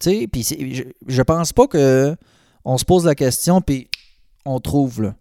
Puis 0.00 0.42
je, 0.42 0.84
je 1.06 1.22
pense 1.22 1.52
pas 1.52 1.66
que 1.66 2.16
on 2.64 2.78
se 2.78 2.84
pose 2.84 3.04
la 3.04 3.14
question 3.14 3.60
puis 3.60 3.88
on 4.44 4.60
trouve 4.60 5.02
là. 5.02 5.16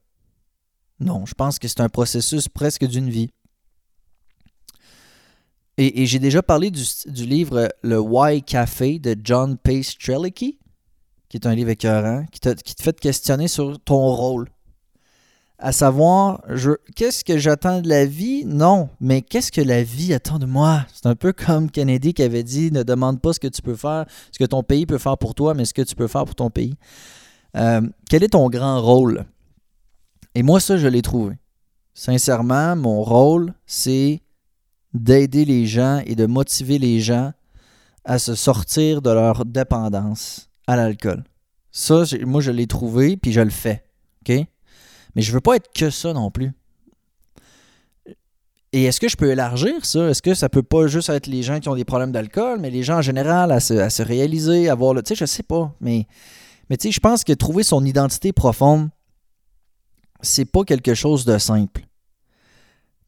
Non, 0.99 1.25
je 1.25 1.33
pense 1.33 1.59
que 1.59 1.67
c'est 1.67 1.81
un 1.81 1.89
processus 1.89 2.47
presque 2.49 2.85
d'une 2.85 3.09
vie. 3.09 3.31
Et, 5.77 6.05
j'ai 6.07 6.19
déjà 6.19 6.43
parlé 6.43 6.71
du, 6.71 6.83
livre 7.25 7.69
Le 7.83 8.01
Why 8.01 8.43
Café 8.43 8.99
de 8.99 9.15
John 9.23 9.57
Pace 9.57 9.97
Trelicky, 9.97 10.59
qui 11.29 11.37
est 11.37 11.47
un 11.47 11.55
livre 11.55 11.69
écœurant, 11.69 12.25
qui 12.33 12.41
qui 12.41 12.75
te 12.75 12.83
fait 12.83 12.99
questionner 12.99 13.47
sur 13.47 13.79
ton 13.79 14.13
rôle. 14.13 14.49
À 15.61 15.73
savoir, 15.73 16.41
qu'est-ce 16.95 17.25
que 17.25 17.37
j'attends 17.37 17.81
de 17.81 17.89
la 17.89 18.05
vie? 18.05 18.45
Non, 18.45 18.87
mais 19.01 19.21
qu'est-ce 19.21 19.51
que 19.51 19.59
la 19.59 19.83
vie 19.83 20.13
attend 20.13 20.39
de 20.39 20.45
moi? 20.45 20.85
C'est 20.93 21.05
un 21.05 21.15
peu 21.15 21.33
comme 21.33 21.69
Kennedy 21.69 22.13
qui 22.13 22.23
avait 22.23 22.43
dit, 22.43 22.71
ne 22.71 22.81
demande 22.81 23.19
pas 23.19 23.33
ce 23.33 23.41
que 23.41 23.47
tu 23.49 23.61
peux 23.61 23.75
faire, 23.75 24.05
ce 24.31 24.39
que 24.39 24.45
ton 24.45 24.63
pays 24.63 24.85
peut 24.85 24.97
faire 24.97 25.17
pour 25.17 25.35
toi, 25.35 25.53
mais 25.53 25.65
ce 25.65 25.73
que 25.73 25.81
tu 25.81 25.95
peux 25.95 26.07
faire 26.07 26.23
pour 26.23 26.35
ton 26.35 26.49
pays. 26.49 26.75
Euh, 27.57 27.81
quel 28.09 28.23
est 28.23 28.29
ton 28.29 28.49
grand 28.49 28.81
rôle? 28.81 29.25
Et 30.33 30.43
moi, 30.43 30.61
ça, 30.61 30.77
je 30.77 30.87
l'ai 30.87 31.01
trouvé. 31.01 31.35
Sincèrement, 31.93 32.77
mon 32.77 33.03
rôle, 33.03 33.53
c'est 33.65 34.21
d'aider 34.93 35.43
les 35.43 35.65
gens 35.65 36.01
et 36.05 36.15
de 36.15 36.25
motiver 36.25 36.79
les 36.79 37.01
gens 37.01 37.33
à 38.05 38.17
se 38.17 38.33
sortir 38.33 39.01
de 39.01 39.09
leur 39.09 39.43
dépendance 39.43 40.49
à 40.67 40.77
l'alcool. 40.77 41.25
Ça, 41.69 42.03
moi, 42.25 42.39
je 42.39 42.51
l'ai 42.51 42.65
trouvé, 42.65 43.17
puis 43.17 43.33
je 43.33 43.41
le 43.41 43.49
fais. 43.49 43.83
Mais 45.19 45.23
je 45.23 45.33
veux 45.33 45.41
pas 45.41 45.57
être 45.57 45.69
que 45.73 45.89
ça 45.89 46.13
non 46.13 46.31
plus. 46.31 46.53
Et 48.71 48.85
est-ce 48.85 49.01
que 49.01 49.09
je 49.09 49.17
peux 49.17 49.29
élargir 49.29 49.83
ça? 49.83 50.07
Est-ce 50.07 50.21
que 50.21 50.33
ça 50.33 50.47
peut 50.47 50.63
pas 50.63 50.87
juste 50.87 51.09
être 51.09 51.27
les 51.27 51.43
gens 51.43 51.59
qui 51.59 51.67
ont 51.67 51.75
des 51.75 51.83
problèmes 51.83 52.13
d'alcool, 52.13 52.61
mais 52.61 52.69
les 52.69 52.83
gens 52.83 52.99
en 52.99 53.01
général 53.01 53.51
à 53.51 53.59
se, 53.59 54.01
réaliser, 54.01 54.69
à 54.69 54.75
voir 54.75 54.93
le. 54.93 55.03
Tu 55.03 55.09
sais, 55.09 55.15
je 55.15 55.25
sais 55.25 55.43
pas. 55.43 55.75
Mais, 55.81 56.07
mais 56.69 56.77
tu 56.77 56.87
sais, 56.87 56.91
je 56.93 57.01
pense 57.01 57.25
que 57.25 57.33
trouver 57.33 57.63
son 57.63 57.83
identité 57.83 58.31
profonde, 58.31 58.91
c'est 60.21 60.45
pas 60.45 60.63
quelque 60.63 60.93
chose 60.93 61.25
de 61.25 61.37
simple. 61.37 61.81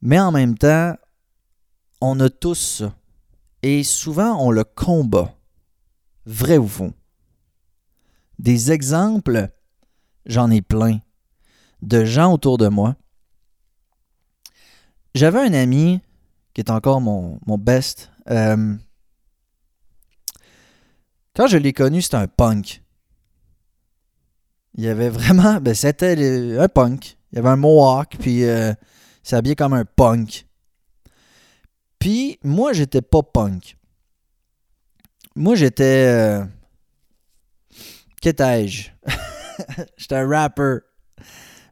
Mais 0.02 0.20
en 0.20 0.32
même 0.32 0.58
temps, 0.58 0.94
on 2.02 2.20
a 2.20 2.28
tous 2.28 2.58
ça. 2.58 2.94
Et 3.62 3.84
souvent, 3.84 4.36
on 4.38 4.50
le 4.50 4.64
combat. 4.64 5.34
Vrai 6.26 6.58
ou 6.58 6.68
faux? 6.68 6.92
Des 8.38 8.70
exemples, 8.70 9.48
j'en 10.26 10.50
ai 10.50 10.60
plein. 10.60 11.00
De 11.82 12.04
gens 12.04 12.32
autour 12.32 12.58
de 12.58 12.68
moi. 12.68 12.96
J'avais 15.14 15.40
un 15.40 15.52
ami 15.52 16.00
qui 16.54 16.60
est 16.60 16.70
encore 16.70 17.00
mon, 17.00 17.38
best. 17.58 18.10
Euh, 18.30 18.74
quand 21.34 21.46
je 21.46 21.58
l'ai 21.58 21.72
connu, 21.72 22.02
c'était 22.02 22.16
un 22.16 22.28
punk. 22.28 22.82
Il 24.74 24.84
y 24.84 24.88
avait 24.88 25.10
vraiment. 25.10 25.60
Ben, 25.60 25.74
c'était 25.74 26.58
un 26.58 26.68
punk. 26.68 27.18
Il 27.32 27.36
y 27.36 27.38
avait 27.38 27.50
un 27.50 27.56
mohawk, 27.56 28.16
puis 28.18 28.44
euh, 28.44 28.72
il 29.24 29.28
s'habillait 29.28 29.56
comme 29.56 29.72
un 29.74 29.84
punk. 29.84 30.46
Puis 31.98 32.38
moi, 32.42 32.72
j'étais 32.72 33.02
pas 33.02 33.22
punk. 33.22 33.76
Moi, 35.34 35.54
j'étais. 35.54 36.06
Euh... 36.08 36.44
Qu'étais-je? 38.20 38.90
j'étais 39.96 40.16
un 40.16 40.28
rapper. 40.28 40.78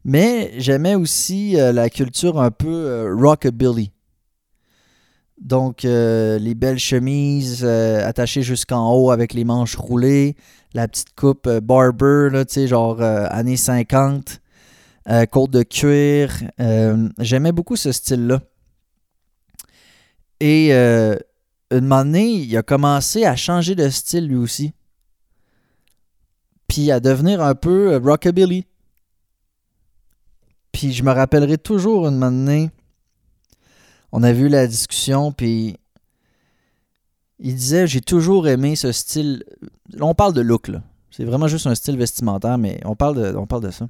Mais 0.05 0.53
j'aimais 0.57 0.95
aussi 0.95 1.61
euh, 1.61 1.73
la 1.73 1.91
culture 1.91 2.41
un 2.41 2.51
peu 2.51 2.69
euh, 2.69 3.15
rockabilly. 3.15 3.93
Donc, 5.39 5.85
euh, 5.85 6.39
les 6.39 6.55
belles 6.55 6.79
chemises 6.79 7.65
attachées 7.65 8.43
jusqu'en 8.43 8.93
haut 8.93 9.11
avec 9.11 9.33
les 9.33 9.45
manches 9.45 9.77
roulées, 9.77 10.37
la 10.75 10.87
petite 10.87 11.15
coupe 11.15 11.49
barber, 11.49 12.29
là, 12.31 12.45
genre 12.67 13.01
années 13.01 13.57
50, 13.57 14.39
côte 15.31 15.51
de 15.51 15.63
cuir. 15.63 16.43
J'aimais 17.19 17.53
beaucoup 17.53 17.77
ce 17.77 17.91
style-là. 17.91 18.43
Et 20.41 20.73
une 20.75 21.87
moment 21.87 22.15
il 22.15 22.55
a 22.55 22.63
commencé 22.63 23.25
à 23.25 23.35
changer 23.35 23.75
de 23.75 23.89
style 23.89 24.27
lui 24.27 24.37
aussi. 24.37 24.75
Puis 26.69 26.91
à 26.91 27.01
devenir 27.01 27.41
un 27.41 27.55
peu 27.55 27.97
rockabilly. 27.97 28.67
Puis 30.73 30.93
je 30.93 31.03
me 31.03 31.13
rappellerai 31.13 31.59
toujours 31.59 32.09
une 32.09 32.21
donné, 32.21 32.71
on 34.13 34.23
a 34.23 34.33
vu 34.33 34.49
la 34.49 34.67
discussion, 34.67 35.33
puis 35.33 35.77
il 37.39 37.55
disait 37.55 37.87
J'ai 37.87 38.01
toujours 38.01 38.49
aimé 38.49 38.77
ce 38.77 38.93
style. 38.93 39.45
On 40.01 40.15
parle 40.15 40.35
de 40.35 40.41
look, 40.41 40.69
là. 40.69 40.83
C'est 41.11 41.25
vraiment 41.25 41.49
juste 41.49 41.67
un 41.67 41.75
style 41.75 41.97
vestimentaire, 41.97 42.57
mais 42.57 42.81
on 42.85 42.95
parle 42.95 43.17
de, 43.17 43.37
on 43.37 43.71
ça. 43.71 43.89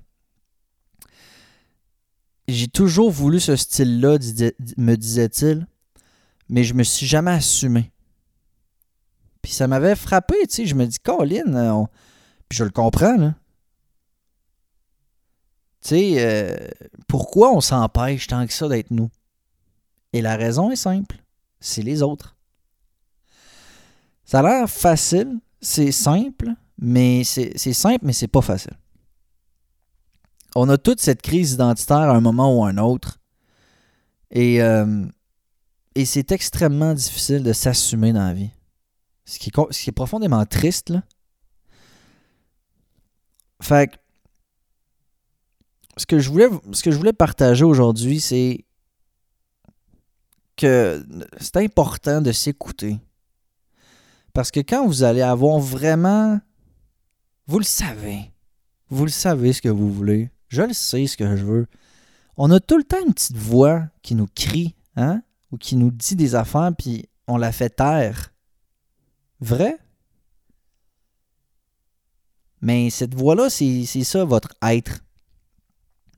J'ai 2.48 2.68
toujours 2.68 3.10
voulu 3.10 3.38
ce 3.38 3.54
style-là, 3.56 4.18
me 4.76 4.96
disait-il 4.96 5.66
mais 6.50 6.64
je 6.64 6.74
me 6.74 6.82
suis 6.82 7.06
jamais 7.06 7.30
assumé. 7.30 7.92
Puis 9.40 9.52
ça 9.52 9.68
m'avait 9.68 9.94
frappé, 9.94 10.34
tu 10.42 10.56
sais. 10.56 10.66
Je 10.66 10.74
me 10.74 10.84
dis, 10.84 10.98
Colin, 10.98 11.54
euh, 11.54 11.84
puis 12.48 12.58
je 12.58 12.64
le 12.64 12.70
comprends, 12.70 13.16
là. 13.16 13.34
Tu 15.82 15.88
sais, 15.88 16.14
euh, 16.18 16.56
pourquoi 17.08 17.52
on 17.52 17.60
s'empêche 17.60 18.26
tant 18.26 18.46
que 18.46 18.52
ça 18.52 18.68
d'être 18.68 18.90
nous? 18.90 19.10
Et 20.12 20.20
la 20.20 20.36
raison 20.36 20.70
est 20.70 20.76
simple. 20.76 21.16
C'est 21.60 21.82
les 21.82 22.02
autres. 22.02 22.36
Ça 24.24 24.40
a 24.40 24.42
l'air 24.42 24.70
facile, 24.70 25.40
c'est 25.60 25.92
simple, 25.92 26.50
mais 26.78 27.24
c'est 27.24 27.56
simple, 27.72 28.04
mais 28.04 28.12
c'est 28.12 28.28
pas 28.28 28.42
facile. 28.42 28.76
on 30.54 30.68
a 30.68 30.78
toute 30.78 31.00
cette 31.00 31.22
crise 31.22 31.52
identitaire 31.52 31.96
à 31.96 32.16
un 32.16 32.20
moment 32.20 32.56
ou 32.56 32.64
à 32.64 32.68
un 32.68 32.78
autre. 32.78 33.18
Et, 34.30 34.62
euh, 34.62 35.04
c'est 36.04 36.32
extrêmement 36.32 36.94
difficile 36.94 37.42
de 37.42 37.52
s'assumer 37.52 38.12
dans 38.12 38.24
la 38.24 38.32
vie. 38.32 38.50
Ce 39.24 39.38
qui, 39.38 39.50
est, 39.50 39.72
ce 39.72 39.82
qui 39.82 39.90
est 39.90 39.92
profondément 39.92 40.44
triste, 40.46 40.90
là. 40.90 41.02
Fait 43.60 43.90
que, 43.90 43.96
ce 46.00 46.06
que 46.06 46.18
je 46.18 46.30
voulais, 46.30 46.48
ce 46.72 46.82
que 46.82 46.90
je 46.90 46.96
voulais 46.96 47.12
partager 47.12 47.62
aujourd'hui, 47.62 48.20
c'est 48.20 48.64
que 50.56 51.06
c'est 51.38 51.58
important 51.58 52.22
de 52.22 52.32
s'écouter. 52.32 52.98
Parce 54.32 54.50
que 54.50 54.60
quand 54.60 54.86
vous 54.86 55.02
allez 55.02 55.20
avoir 55.20 55.58
vraiment... 55.58 56.40
Vous 57.46 57.58
le 57.58 57.64
savez. 57.64 58.32
Vous 58.88 59.04
le 59.04 59.10
savez 59.10 59.52
ce 59.52 59.60
que 59.60 59.68
vous 59.68 59.92
voulez. 59.92 60.30
Je 60.48 60.62
le 60.62 60.72
sais 60.72 61.06
ce 61.06 61.18
que 61.18 61.36
je 61.36 61.44
veux. 61.44 61.66
On 62.38 62.50
a 62.50 62.60
tout 62.60 62.78
le 62.78 62.84
temps 62.84 63.04
une 63.06 63.12
petite 63.12 63.36
voix 63.36 63.84
qui 64.00 64.14
nous 64.14 64.28
crie, 64.34 64.74
hein? 64.96 65.22
Ou 65.52 65.58
qui 65.58 65.76
nous 65.76 65.90
dit 65.90 66.16
des 66.16 66.34
affaires, 66.34 66.70
puis 66.78 67.10
on 67.26 67.36
la 67.36 67.52
fait 67.52 67.70
taire. 67.70 68.32
Vrai? 69.40 69.76
Mais 72.62 72.88
cette 72.88 73.14
voix-là, 73.14 73.50
c'est 73.50 73.84
ça 73.84 74.24
votre 74.24 74.54
être. 74.62 75.00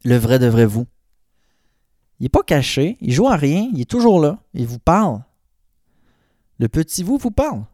Le 0.04 0.16
vrai 0.16 0.38
de 0.38 0.46
vrai 0.46 0.66
vous. 0.66 0.86
Il 2.18 2.24
n'est 2.24 2.28
pas 2.28 2.42
caché, 2.42 2.98
il 3.00 3.12
joue 3.12 3.28
à 3.28 3.36
rien, 3.36 3.68
il 3.72 3.80
est 3.80 3.90
toujours 3.90 4.20
là, 4.20 4.38
il 4.54 4.66
vous 4.66 4.78
parle. 4.78 5.22
Le 6.58 6.68
petit 6.68 7.02
vous 7.02 7.18
vous 7.18 7.30
parle. 7.30 7.64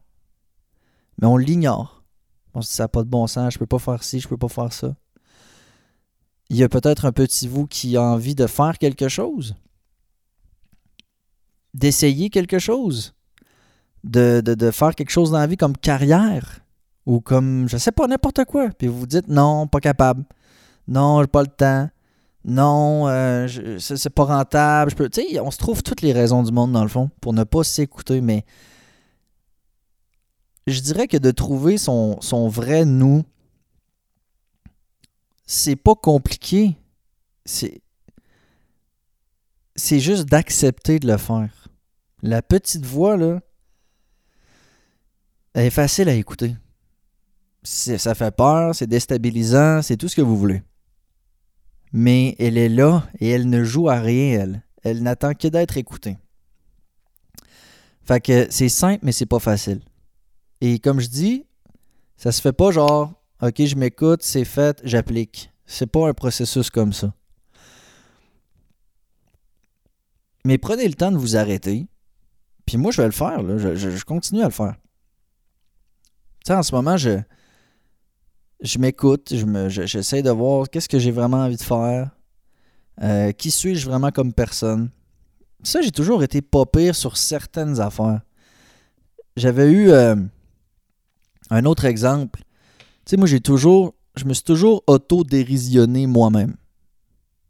Mais 1.21 1.27
on 1.27 1.37
l'ignore. 1.37 2.03
On 2.55 2.62
se 2.62 2.69
dit 2.71 2.75
ça 2.75 2.85
n'a 2.85 2.88
pas 2.88 3.03
de 3.03 3.09
bon 3.09 3.27
sens, 3.27 3.53
je 3.53 3.59
peux 3.59 3.67
pas 3.67 3.79
faire 3.79 4.03
ci, 4.03 4.21
je 4.21 4.29
peux 4.29 4.37
pas 4.37 4.49
faire 4.49 4.73
ça. 4.73 4.95
Il 6.51 6.57
y 6.57 6.62
a 6.62 6.69
peut-être 6.69 7.05
un 7.05 7.12
petit 7.12 7.47
vous 7.47 7.67
qui 7.67 7.97
a 7.97 8.03
envie 8.03 8.35
de 8.35 8.47
faire 8.47 8.79
quelque 8.79 9.09
chose, 9.09 9.55
d'essayer 11.75 12.31
quelque 12.31 12.59
chose, 12.59 13.14
de, 14.05 14.71
faire 14.73 14.95
quelque 14.95 15.11
chose 15.11 15.31
dans 15.31 15.38
la 15.38 15.47
vie 15.47 15.59
comme 15.59 15.77
carrière 15.77 16.61
ou 17.05 17.21
comme, 17.21 17.69
je 17.69 17.77
sais 17.77 17.93
pas, 17.93 18.07
n'importe 18.07 18.45
quoi. 18.47 18.71
Puis 18.71 18.87
vous 18.87 19.01
vous 19.01 19.07
dites 19.07 19.29
non, 19.29 19.67
pas 19.67 19.81
capable. 19.81 20.25
Non, 20.87 21.21
j'ai 21.21 21.27
pas 21.27 21.43
le 21.43 21.49
temps. 21.49 21.91
Non, 22.44 23.09
euh, 23.09 23.79
c'est 23.79 24.11
pas 24.11 24.24
rentable. 24.24 24.92
On 25.42 25.51
se 25.51 25.59
trouve 25.59 25.83
toutes 25.83 26.03
les 26.03 26.12
raisons 26.12 26.42
du 26.42 26.53
monde 26.53 26.72
dans 26.72 26.83
le 26.83 26.88
fond 26.88 27.11
pour 27.20 27.33
ne 27.33 27.44
pas 27.44 27.64
s'écouter, 27.64 28.20
mais 28.20 28.44
je 30.66 30.81
dirais 30.81 31.09
que 31.09 31.16
de 31.16 31.31
trouver 31.31 31.79
son, 31.79 32.20
son 32.20 32.48
vrai 32.48 32.85
nous, 32.85 33.24
c'est 35.46 35.77
pas 35.77 35.94
compliqué. 35.94 36.77
C'est. 37.44 37.81
C'est 39.74 40.01
juste 40.01 40.24
d'accepter 40.24 40.98
de 40.98 41.07
le 41.07 41.16
faire. 41.16 41.68
La 42.22 42.42
petite 42.42 42.85
voix, 42.85 43.16
là, 43.16 43.40
elle 45.55 45.66
est 45.66 45.70
facile 45.70 46.09
à 46.09 46.14
écouter. 46.14 46.57
Ça 47.62 48.14
fait 48.14 48.35
peur, 48.35 48.74
c'est 48.74 48.88
déstabilisant, 48.88 49.83
c'est 49.83 49.96
tout 49.96 50.09
ce 50.09 50.16
que 50.16 50.22
vous 50.22 50.37
voulez. 50.37 50.62
Mais 51.92 52.37
elle 52.38 52.59
est 52.59 52.68
là 52.68 53.09
et 53.20 53.29
elle 53.29 53.48
ne 53.48 53.64
joue 53.64 53.88
à 53.88 54.01
rien, 54.01 54.40
elle. 54.40 54.62
Elle 54.83 55.03
n'attend 55.03 55.35
que 55.35 55.48
d'être 55.48 55.77
écoutée. 55.77 56.16
Fait 58.03 58.20
que 58.20 58.46
c'est 58.51 58.68
simple, 58.68 59.01
mais 59.05 59.12
c'est 59.12 59.27
pas 59.27 59.38
facile. 59.38 59.81
Et 60.61 60.79
comme 60.79 61.01
je 61.01 61.09
dis, 61.09 61.44
ça 62.16 62.33
se 62.33 62.40
fait 62.40 62.53
pas 62.53 62.70
genre 62.70 63.18
OK, 63.40 63.64
je 63.64 63.77
m'écoute, 63.77 64.22
c'est 64.22 64.44
fait, 64.44 64.81
j'applique. 64.83 65.53
C'est 65.64 65.87
pas 65.87 66.09
un 66.09 66.14
processus 66.14 66.70
comme 66.70 66.92
ça. 66.92 67.14
Mais 70.44 70.59
prenez 70.59 70.88
le 70.88 70.94
temps 70.94 71.12
de 71.12 71.18
vous 71.18 71.37
arrêter. 71.37 71.87
Puis 72.66 72.79
moi, 72.79 72.90
je 72.90 73.01
vais 73.01 73.07
le 73.07 73.12
faire. 73.12 73.40
Je, 73.59 74.05
continue 74.05 74.42
à 74.42 74.46
le 74.46 74.51
faire. 74.51 74.74
Tu 76.44 76.48
sais, 76.48 76.55
en 76.55 76.62
ce 76.62 76.74
moment, 76.74 76.96
je, 76.96 77.20
je 78.61 78.79
m'écoute. 78.79 79.33
J'essaie 79.68 80.23
de 80.23 80.31
voir 80.31 80.68
qu'est-ce 80.68 80.88
que 80.88 80.99
j'ai 80.99 81.11
vraiment 81.11 81.38
envie 81.38 81.57
de 81.57 81.62
faire. 81.62 82.11
Euh, 83.03 83.33
qui 83.33 83.51
suis-je 83.51 83.88
vraiment 83.88 84.11
comme 84.11 84.33
personne? 84.33 84.90
Ça, 85.62 85.81
j'ai 85.81 85.92
toujours 85.92 86.23
été 86.23 86.40
pas 86.42 86.66
pire 86.66 86.94
sur 86.94 87.16
certaines 87.16 87.81
affaires. 87.81 88.21
J'avais 89.37 89.71
eu 89.71 89.90
euh, 89.90 90.16
un 91.51 91.64
autre 91.64 91.85
exemple. 91.85 92.40
Tu 93.05 93.11
sais, 93.11 93.16
moi, 93.16 93.27
j'ai 93.27 93.40
toujours. 93.40 93.94
Je 94.16 94.25
me 94.25 94.35
suis 94.35 94.44
toujours 94.44 94.83
auto-dérisionné 94.88 96.07
moi-même. 96.07 96.57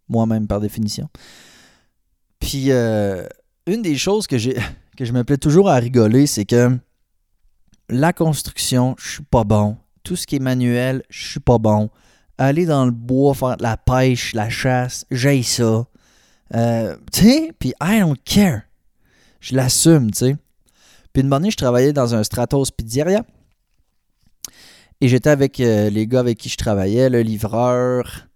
Moi-même, 0.09 0.47
par 0.47 0.61
définition. 0.61 1.09
Puis, 2.41 2.71
euh, 2.71 3.27
une 3.67 3.81
des 3.81 3.97
choses 3.97 4.27
que, 4.27 4.37
j'ai, 4.37 4.57
que 4.97 5.05
je 5.05 5.13
me 5.13 5.25
plais 5.25 5.39
toujours 5.39 5.71
à 5.71 5.77
rigoler, 5.77 6.27
c'est 6.27 6.45
que 6.45 6.79
la 7.89 8.13
construction, 8.13 8.95
je 8.99 9.13
suis 9.13 9.23
pas 9.23 9.45
bon. 9.45 9.79
Tout 10.09 10.17
ce 10.17 10.27
qui 10.27 10.37
est 10.37 10.39
manuel, 10.39 11.03
je 11.11 11.33
suis 11.33 11.41
pas 11.41 11.59
bon. 11.59 11.91
Aller 12.39 12.65
dans 12.65 12.87
le 12.87 12.93
bois, 12.93 13.35
faire 13.35 13.57
la 13.61 13.77
pêche, 13.77 14.33
la 14.33 14.49
chasse, 14.49 15.05
j'ai 15.11 15.43
ça. 15.43 15.85
Euh, 16.55 16.97
tu 17.13 17.25
sais, 17.25 17.53
puis 17.59 17.75
I 17.83 18.01
don't 18.01 18.17
care. 18.25 18.63
Je 19.39 19.55
l'assume, 19.55 20.11
tu 20.11 20.19
sais. 20.19 20.37
Puis 21.13 21.23
une 21.23 21.31
année, 21.31 21.51
je 21.51 21.59
travaillais 21.59 21.93
dans 21.93 22.15
un 22.15 22.23
Stratos 22.23 22.71
Pizzeria. 22.71 23.23
Et 25.03 25.09
j'étais 25.09 25.29
avec 25.29 25.61
euh, 25.61 25.91
les 25.91 26.07
gars 26.07 26.21
avec 26.21 26.39
qui 26.39 26.49
je 26.49 26.57
travaillais, 26.57 27.11
le 27.11 27.21
livreur, 27.21 28.29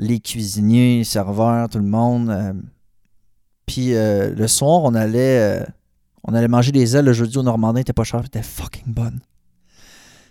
les 0.00 0.18
cuisiniers, 0.18 0.98
les 0.98 1.04
serveurs, 1.04 1.68
tout 1.68 1.78
le 1.78 1.84
monde. 1.84 2.28
Euh. 2.30 2.54
puis 3.66 3.92
le 3.92 4.46
soir, 4.48 4.80
on 4.82 4.96
allait, 4.96 5.64
on 6.24 6.34
allait 6.34 6.48
manger 6.48 6.72
des 6.72 6.96
ailes 6.96 7.04
le 7.04 7.12
jeudi 7.12 7.38
au 7.38 7.44
Normandin, 7.44 7.78
était 7.78 7.92
pas 7.92 8.02
cher, 8.02 8.20
c'était 8.24 8.42
fucking 8.42 8.92
bonne. 8.92 9.20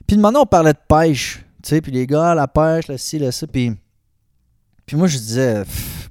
Puis 0.10 0.18
maintenant, 0.18 0.42
on 0.42 0.46
parlait 0.48 0.74
de 0.74 0.80
pêche, 0.88 1.46
tu 1.62 1.70
sais, 1.70 1.82
puis 1.82 1.92
les 1.92 2.08
gars, 2.08 2.34
la 2.34 2.48
pêche, 2.48 2.88
la 2.88 2.98
ci, 2.98 3.20
la 3.20 3.32
ça, 3.32 3.46
puis, 3.46 3.72
puis 4.88 4.98
moi, 4.98 5.06
je 5.06 5.20
disais, 5.20 5.62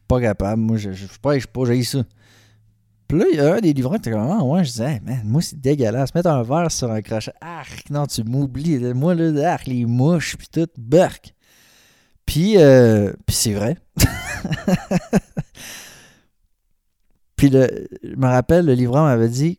pas 0.06 0.20
capable, 0.20 0.62
moi, 0.62 0.76
je, 0.76 0.92
je 0.92 1.06
pêche 1.20 1.48
pas, 1.48 1.64
j'ai 1.64 1.82
ça. 1.82 2.04
Puis 3.08 3.18
là, 3.18 3.24
il 3.32 3.36
y 3.36 3.40
a 3.40 3.54
un 3.54 3.58
des 3.58 3.72
livreurs 3.72 3.94
qui 3.94 4.08
était 4.08 4.12
comme, 4.12 4.30
ah, 4.30 4.44
ouais, 4.44 4.62
je 4.62 4.70
disais, 4.70 5.00
man, 5.00 5.22
moi, 5.24 5.42
c'est 5.42 5.60
dégueulasse. 5.60 6.14
Mettre 6.14 6.28
un 6.28 6.44
verre 6.44 6.70
sur 6.70 6.92
un 6.92 7.02
crochet. 7.02 7.32
Arc, 7.40 7.90
non, 7.90 8.06
tu 8.06 8.22
m'oublies. 8.22 8.78
Moi, 8.94 9.16
là, 9.16 9.54
arc, 9.54 9.66
les 9.66 9.84
mouches, 9.84 10.36
puis 10.36 10.46
tout, 10.46 10.68
burk. 10.78 11.34
Puis, 12.24 12.56
euh, 12.56 13.12
puis 13.26 13.34
c'est 13.34 13.54
vrai. 13.54 13.78
puis 17.34 17.50
le, 17.50 17.88
je 18.04 18.14
me 18.14 18.28
rappelle, 18.28 18.64
le 18.64 18.74
livreur 18.74 19.02
m'avait 19.02 19.28
dit, 19.28 19.58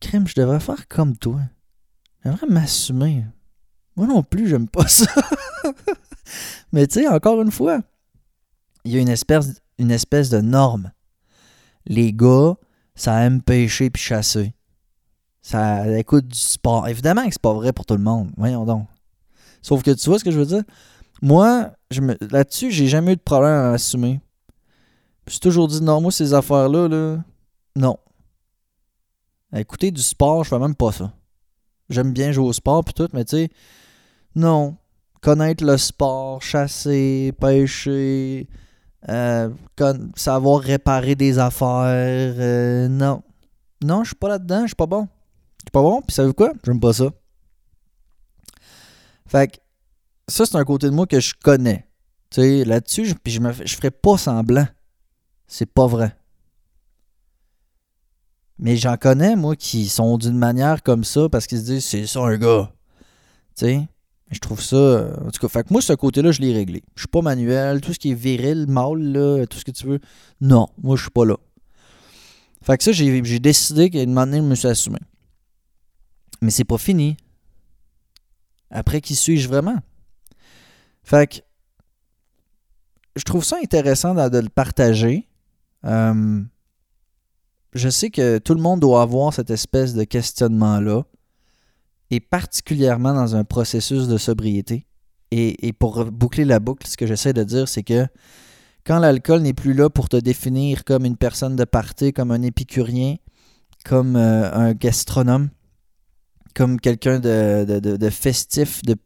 crème, 0.00 0.26
je 0.26 0.34
devrais 0.34 0.60
faire 0.60 0.88
comme 0.88 1.14
toi. 1.14 1.42
Je 2.24 2.30
devrais 2.30 2.46
m'assumer. 2.46 3.26
Moi 4.00 4.08
non 4.08 4.22
plus, 4.22 4.48
j'aime 4.48 4.66
pas 4.66 4.88
ça. 4.88 5.06
Mais 6.72 6.86
tu 6.86 7.00
sais, 7.00 7.08
encore 7.08 7.42
une 7.42 7.50
fois, 7.50 7.80
il 8.84 8.92
y 8.92 8.96
a 8.96 9.00
une 9.00 9.08
espèce, 9.08 9.60
une 9.78 9.90
espèce 9.90 10.30
de 10.30 10.40
norme 10.40 10.90
les 11.86 12.12
gars, 12.12 12.54
ça 12.94 13.24
aime 13.24 13.42
pêcher 13.42 13.90
puis 13.90 14.02
chasser. 14.02 14.54
Ça 15.42 15.98
écoute 15.98 16.28
du 16.28 16.38
sport. 16.38 16.88
Évidemment 16.88 17.24
que 17.26 17.32
c'est 17.32 17.42
pas 17.42 17.52
vrai 17.52 17.72
pour 17.72 17.86
tout 17.86 17.94
le 17.94 18.02
monde. 18.02 18.30
Voyons 18.36 18.64
donc. 18.64 18.86
Sauf 19.62 19.82
que 19.82 19.90
tu 19.90 20.08
vois 20.08 20.18
ce 20.18 20.24
que 20.24 20.30
je 20.30 20.38
veux 20.38 20.46
dire? 20.46 20.62
Moi, 21.22 21.70
je 21.90 22.00
là-dessus, 22.30 22.70
j'ai 22.70 22.86
jamais 22.86 23.12
eu 23.12 23.16
de 23.16 23.20
problème 23.20 23.52
à 23.52 23.72
assumer. 23.72 24.20
J'ai 25.26 25.38
toujours 25.38 25.68
dit 25.68 25.82
non, 25.82 26.10
ces 26.10 26.34
affaires-là, 26.34 26.88
là, 26.88 27.18
non. 27.76 27.98
Écouter 29.54 29.90
du 29.90 30.02
sport, 30.02 30.44
je 30.44 30.50
fais 30.50 30.58
même 30.58 30.74
pas 30.74 30.92
ça. 30.92 31.12
J'aime 31.88 32.12
bien 32.12 32.32
jouer 32.32 32.46
au 32.46 32.52
sport 32.52 32.84
puis 32.84 32.94
tout, 32.94 33.08
mais 33.12 33.24
tu 33.24 33.36
sais, 33.36 33.50
non. 34.34 34.76
Connaître 35.20 35.64
le 35.64 35.76
sport, 35.76 36.40
chasser, 36.40 37.32
pêcher, 37.38 38.48
euh, 39.08 39.50
savoir 40.16 40.60
réparer 40.60 41.14
des 41.14 41.38
affaires. 41.38 42.34
Euh, 42.38 42.88
non. 42.88 43.22
Non, 43.82 44.02
je 44.02 44.08
suis 44.08 44.16
pas 44.16 44.28
là-dedans, 44.28 44.62
je 44.62 44.68
suis 44.68 44.76
pas 44.76 44.86
bon. 44.86 45.08
Je 45.58 45.64
suis 45.64 45.70
pas 45.72 45.82
bon, 45.82 46.00
puis 46.02 46.14
savez 46.14 46.32
quoi? 46.32 46.52
J'aime 46.64 46.80
pas 46.80 46.92
ça. 46.92 47.10
Fait 49.26 49.48
que 49.48 49.58
ça, 50.28 50.46
c'est 50.46 50.56
un 50.56 50.64
côté 50.64 50.86
de 50.86 50.92
moi 50.92 51.06
que 51.06 51.20
je 51.20 51.34
connais. 51.34 51.86
Tu 52.30 52.40
sais, 52.40 52.64
là-dessus, 52.64 53.06
je, 53.06 53.14
puis 53.14 53.32
je, 53.32 53.76
ferais 53.76 53.90
pas 53.90 54.16
semblant. 54.16 54.66
C'est 55.46 55.72
pas 55.72 55.86
vrai. 55.86 56.16
Mais 58.58 58.76
j'en 58.76 58.96
connais, 58.96 59.36
moi, 59.36 59.56
qui 59.56 59.88
sont 59.88 60.18
d'une 60.18 60.38
manière 60.38 60.82
comme 60.82 61.04
ça 61.04 61.28
parce 61.28 61.46
qu'ils 61.46 61.58
se 61.58 61.64
disent 61.64 61.84
c'est 61.84 62.06
ça 62.06 62.20
un 62.20 62.36
gars. 62.36 62.72
Tu 63.56 63.66
sais? 63.66 63.88
Je 64.30 64.38
trouve 64.38 64.62
ça. 64.62 64.76
Euh, 64.76 65.16
en 65.26 65.30
tout 65.30 65.40
cas, 65.40 65.48
fait 65.48 65.64
que 65.64 65.72
moi, 65.72 65.82
ce 65.82 65.92
côté-là, 65.92 66.30
je 66.30 66.40
l'ai 66.40 66.52
réglé. 66.52 66.82
Je 66.94 67.02
suis 67.02 67.08
pas 67.08 67.22
manuel. 67.22 67.80
Tout 67.80 67.92
ce 67.92 67.98
qui 67.98 68.12
est 68.12 68.14
viril, 68.14 68.66
mâle, 68.68 69.00
là, 69.00 69.46
tout 69.46 69.58
ce 69.58 69.64
que 69.64 69.72
tu 69.72 69.86
veux. 69.86 70.00
Non, 70.40 70.68
moi, 70.80 70.96
je 70.96 71.02
suis 71.02 71.10
pas 71.10 71.24
là. 71.24 71.36
Fait 72.62 72.76
que 72.76 72.84
ça, 72.84 72.92
j'ai 72.92 73.40
décidé 73.40 73.90
qu'à 73.90 74.00
un 74.00 74.06
moment 74.06 74.26
donné, 74.26 74.38
je 74.38 74.42
me 74.42 74.54
suis 74.54 74.68
assumé. 74.68 74.98
Mais 76.42 76.50
c'est 76.50 76.64
pas 76.64 76.78
fini. 76.78 77.16
Après, 78.70 79.00
qui 79.00 79.14
suis-je 79.14 79.48
vraiment? 79.48 79.78
Fait 81.02 81.26
que 81.26 81.36
je 83.16 83.24
trouve 83.24 83.44
ça 83.44 83.56
intéressant 83.62 84.14
de, 84.14 84.38
le 84.38 84.48
partager. 84.48 85.28
Euh, 85.84 86.42
je 87.72 87.88
sais 87.88 88.10
que 88.10 88.38
tout 88.38 88.54
le 88.54 88.60
monde 88.60 88.80
doit 88.80 89.02
avoir 89.02 89.32
cette 89.34 89.50
espèce 89.50 89.94
de 89.94 90.04
questionnement-là, 90.04 91.04
et 92.10 92.20
particulièrement 92.20 93.14
dans 93.14 93.36
un 93.36 93.44
processus 93.44 94.08
de 94.08 94.18
sobriété. 94.18 94.86
Et, 95.32 95.72
pour 95.72 96.06
boucler 96.06 96.44
la 96.44 96.58
boucle, 96.58 96.88
ce 96.88 96.96
que 96.96 97.06
j'essaie 97.06 97.32
de 97.32 97.44
dire, 97.44 97.68
c'est 97.68 97.84
que 97.84 98.06
quand 98.84 98.98
l'alcool 98.98 99.42
n'est 99.42 99.52
plus 99.52 99.74
là 99.74 99.88
pour 99.88 100.08
te 100.08 100.16
définir 100.16 100.84
comme 100.84 101.04
une 101.04 101.16
personne 101.16 101.54
de 101.54 101.64
party, 101.64 102.12
comme 102.12 102.32
un 102.32 102.42
épicurien, 102.42 103.16
comme 103.84 104.16
euh, 104.16 104.52
un 104.52 104.72
gastronome, 104.72 105.50
comme 106.54 106.80
quelqu'un 106.80 107.20
de, 107.20 108.10
festif, 108.10 108.82
de, 108.82 108.96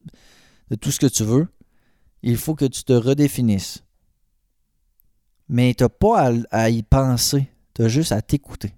tout 0.80 0.90
ce 0.90 0.98
que 0.98 1.06
tu 1.06 1.24
veux, 1.24 1.46
il 2.22 2.38
faut 2.38 2.54
que 2.54 2.64
tu 2.64 2.84
te 2.84 2.94
redéfinisses. 2.94 3.84
Mais 5.50 5.74
tu 5.74 5.84
n'as 5.84 5.90
pas 5.90 6.32
à, 6.50 6.70
y 6.70 6.82
penser, 6.82 7.48
tu 7.74 7.82
as 7.82 7.88
juste 7.88 8.12
à 8.12 8.22
t'écouter. 8.22 8.74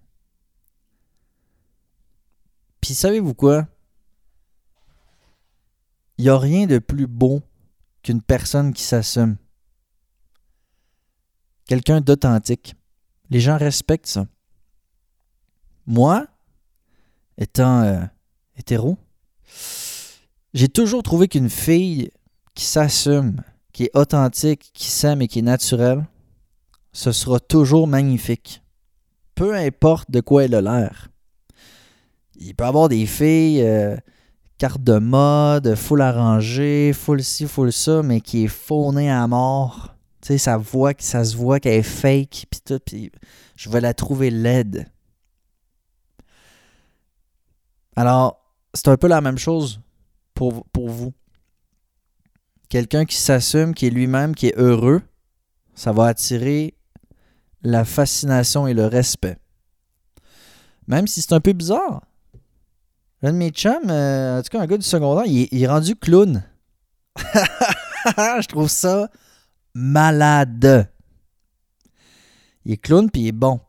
Puis 2.81 2.95
savez-vous 2.95 3.35
quoi? 3.35 3.69
Il 6.19 6.25
n'y 6.25 6.31
a 6.31 6.39
rien 6.39 6.67
de 6.67 6.79
plus 6.79 7.07
beau 7.07 7.43
qu'une 8.03 8.23
personne 8.23 8.73
qui 8.73 8.83
s'assume. 8.83 9.37
Quelqu'un 11.67 12.01
d'authentique. 12.01 12.75
Les 13.29 13.41
gens 13.41 13.59
respectent 13.59 14.07
ça. 14.07 14.27
Moi, 15.87 16.27
étant 17.37 17.83
euh, 17.83 18.01
hétéro, 18.57 18.97
j'ai 20.55 20.69
toujours 20.69 21.03
trouvé 21.03 21.29
qu'une 21.29 21.51
fille 21.51 22.11
qui 22.55 22.65
s'assume, 22.65 23.43
qui 23.73 23.85
est 23.85 23.97
authentique, 23.97 24.71
qui 24.73 24.87
s'aime 24.87 25.23
et 25.23 25.29
qui 25.29 25.41
est 25.41 25.43
naturelle, 25.43 26.07
ce 26.93 27.13
sera 27.13 27.41
toujours 27.41 27.87
magnifique. 27.87 28.63
Peu 29.35 29.55
importe 29.55 30.11
de 30.11 30.21
quoi 30.21 30.45
elle 30.45 30.55
a 30.55 30.63
l'air. 30.63 31.09
Il 32.37 32.55
peut 32.55 32.65
y 32.65 32.67
avoir 32.67 32.89
des 32.89 33.05
filles, 33.07 33.61
euh, 33.63 33.97
carte 34.59 34.83
de 34.83 34.99
mode, 34.99 35.75
full 35.75 36.01
arrangée, 36.01 36.93
full 36.93 37.23
ci, 37.23 37.47
full 37.47 37.73
ça, 37.73 38.03
mais 38.03 38.21
qui 38.21 38.45
est 38.45 38.49
faunée 38.49 39.11
à 39.11 39.27
mort. 39.27 39.95
Tu 40.21 40.29
sais, 40.29 40.39
ça, 40.39 40.57
voit, 40.57 40.93
ça 40.99 41.25
se 41.25 41.37
voit 41.37 41.61
qu'elle 41.61 41.81
est 41.81 41.83
fake, 41.83 42.47
puis 42.51 42.61
tout, 42.65 42.81
puis 42.85 43.13
je 43.57 43.69
vais 43.69 43.81
la 43.81 43.95
trouver 43.95 44.31
laide. 44.31 44.89
Alors, 47.95 48.45
c'est 48.75 48.89
un 48.89 48.97
peu 48.97 49.09
la 49.09 49.21
même 49.21 49.39
chose 49.39 49.81
pour, 50.35 50.65
pour 50.67 50.89
vous. 50.89 51.13
Quelqu'un 52.69 53.05
qui 53.05 53.17
s'assume, 53.17 53.75
qui 53.75 53.87
est 53.87 53.91
lui-même, 53.91 54.35
qui 54.35 54.49
est 54.49 54.59
heureux, 54.59 55.03
ça 55.75 55.93
va 55.93 56.07
attirer 56.07 56.75
la 57.63 57.85
fascination 57.85 58.67
et 58.67 58.75
le 58.75 58.87
respect. 58.87 59.39
Même 60.87 61.07
si 61.07 61.23
c'est 61.23 61.33
un 61.33 61.41
peu 61.41 61.53
bizarre. 61.53 62.06
L'un 63.23 63.33
de 63.33 63.39
mes 63.39 63.51
chums, 63.51 63.91
euh, 63.91 64.39
en 64.39 64.43
tout 64.43 64.51
cas 64.51 64.61
un 64.61 64.67
gars 64.67 64.77
du 64.77 64.87
secondaire, 64.87 65.25
il 65.27 65.63
est, 65.63 65.67
rendu 65.67 65.97
clown. 65.97 66.45
Je 67.17 68.47
trouve 68.47 68.69
ça 68.69 69.09
malade. 69.75 70.91
Il 72.65 72.73
est 72.73 72.77
clown 72.77 73.11
puis 73.11 73.23
il 73.23 73.29
est 73.29 73.33
bon. 73.33 73.61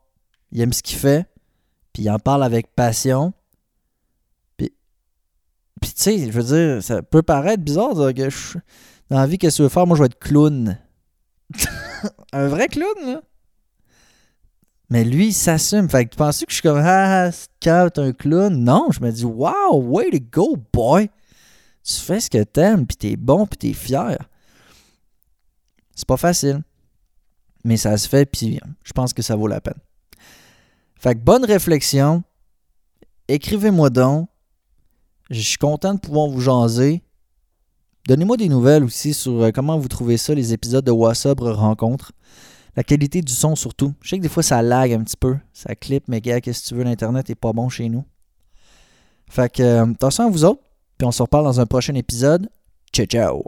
Il 0.51 0.61
aime 0.61 0.73
ce 0.73 0.81
qu'il 0.81 0.97
fait, 0.97 1.27
puis 1.93 2.03
il 2.03 2.09
en 2.09 2.19
parle 2.19 2.43
avec 2.43 2.73
passion. 2.75 3.33
Puis, 4.57 4.73
puis 5.81 5.93
tu 5.93 6.01
sais, 6.01 6.17
je 6.19 6.31
veux 6.31 6.43
dire, 6.43 6.83
ça 6.83 7.01
peut 7.01 7.21
paraître 7.21 7.63
bizarre 7.63 7.95
de 7.95 8.11
que 8.11 8.29
je, 8.29 8.57
dans 9.09 9.19
la 9.19 9.27
vie, 9.27 9.37
qu'est-ce 9.37 9.55
que 9.55 9.57
tu 9.57 9.63
veux 9.63 9.69
faire? 9.69 9.87
Moi, 9.87 9.95
je 9.97 10.03
vais 10.03 10.07
être 10.07 10.19
clown. 10.19 10.77
un 12.33 12.47
vrai 12.47 12.67
clown, 12.67 12.95
là? 13.05 13.21
Mais 14.89 15.03
lui, 15.03 15.27
il 15.27 15.33
s'assume. 15.33 15.89
Fait 15.89 16.05
que 16.05 16.11
tu 16.11 16.17
penses 16.17 16.39
que 16.39 16.45
je 16.49 16.55
suis 16.55 16.61
comme, 16.61 16.81
ah, 16.81 17.29
t'es 17.59 17.69
un 17.69 18.13
clown? 18.13 18.55
Non, 18.55 18.87
je 18.91 19.01
me 19.01 19.11
dis, 19.11 19.25
wow, 19.25 19.73
way 19.73 20.09
to 20.11 20.19
go, 20.31 20.57
boy. 20.71 21.09
Tu 21.83 21.93
fais 21.93 22.19
ce 22.19 22.29
que 22.29 22.43
t'aimes, 22.43 22.85
puis 22.85 22.97
t'es 22.97 23.15
bon, 23.15 23.45
puis 23.45 23.57
t'es 23.57 23.73
fier. 23.73 24.17
C'est 25.95 26.07
pas 26.07 26.17
facile. 26.17 26.63
Mais 27.63 27.77
ça 27.77 27.97
se 27.97 28.07
fait, 28.07 28.25
puis 28.25 28.59
je 28.83 28.91
pense 28.93 29.13
que 29.13 29.21
ça 29.21 29.35
vaut 29.35 29.47
la 29.47 29.61
peine. 29.61 29.79
Fait 30.95 31.15
que 31.15 31.19
bonne 31.19 31.45
réflexion. 31.45 32.23
Écrivez-moi 33.27 33.89
donc. 33.89 34.29
Je 35.29 35.41
suis 35.41 35.57
content 35.57 35.93
de 35.93 35.99
pouvoir 35.99 36.27
vous 36.27 36.39
jaser. 36.39 37.01
Donnez-moi 38.07 38.37
des 38.37 38.47
nouvelles 38.47 38.85
aussi 38.85 39.13
sur 39.13 39.41
euh, 39.41 39.51
comment 39.51 39.77
vous 39.77 39.89
trouvez 39.89 40.15
ça, 40.15 40.33
les 40.33 40.53
épisodes 40.53 40.85
de 40.85 40.91
WhatsApp 40.91 41.37
Rencontre. 41.41 42.13
La 42.77 42.83
qualité 42.83 43.21
du 43.21 43.33
son 43.33 43.55
surtout. 43.55 43.93
Je 44.01 44.09
sais 44.09 44.17
que 44.17 44.21
des 44.21 44.29
fois 44.29 44.43
ça 44.43 44.61
lag 44.61 44.93
un 44.93 45.03
petit 45.03 45.17
peu. 45.17 45.35
Ça 45.51 45.75
clip, 45.75 46.03
mais 46.07 46.21
gars, 46.21 46.39
qu'est-ce 46.39 46.63
que 46.63 46.67
tu 46.69 46.75
veux, 46.75 46.83
l'Internet 46.83 47.29
est 47.29 47.35
pas 47.35 47.51
bon 47.51 47.67
chez 47.69 47.89
nous. 47.89 48.05
Fait 49.29 49.51
que, 49.51 49.63
euh, 49.63 49.91
attention 49.91 50.27
à 50.27 50.29
vous 50.29 50.45
autres. 50.45 50.61
Puis 50.97 51.05
on 51.05 51.11
se 51.11 51.21
reparle 51.21 51.43
dans 51.45 51.59
un 51.59 51.65
prochain 51.65 51.95
épisode. 51.95 52.49
Ciao, 52.93 53.05
ciao. 53.05 53.43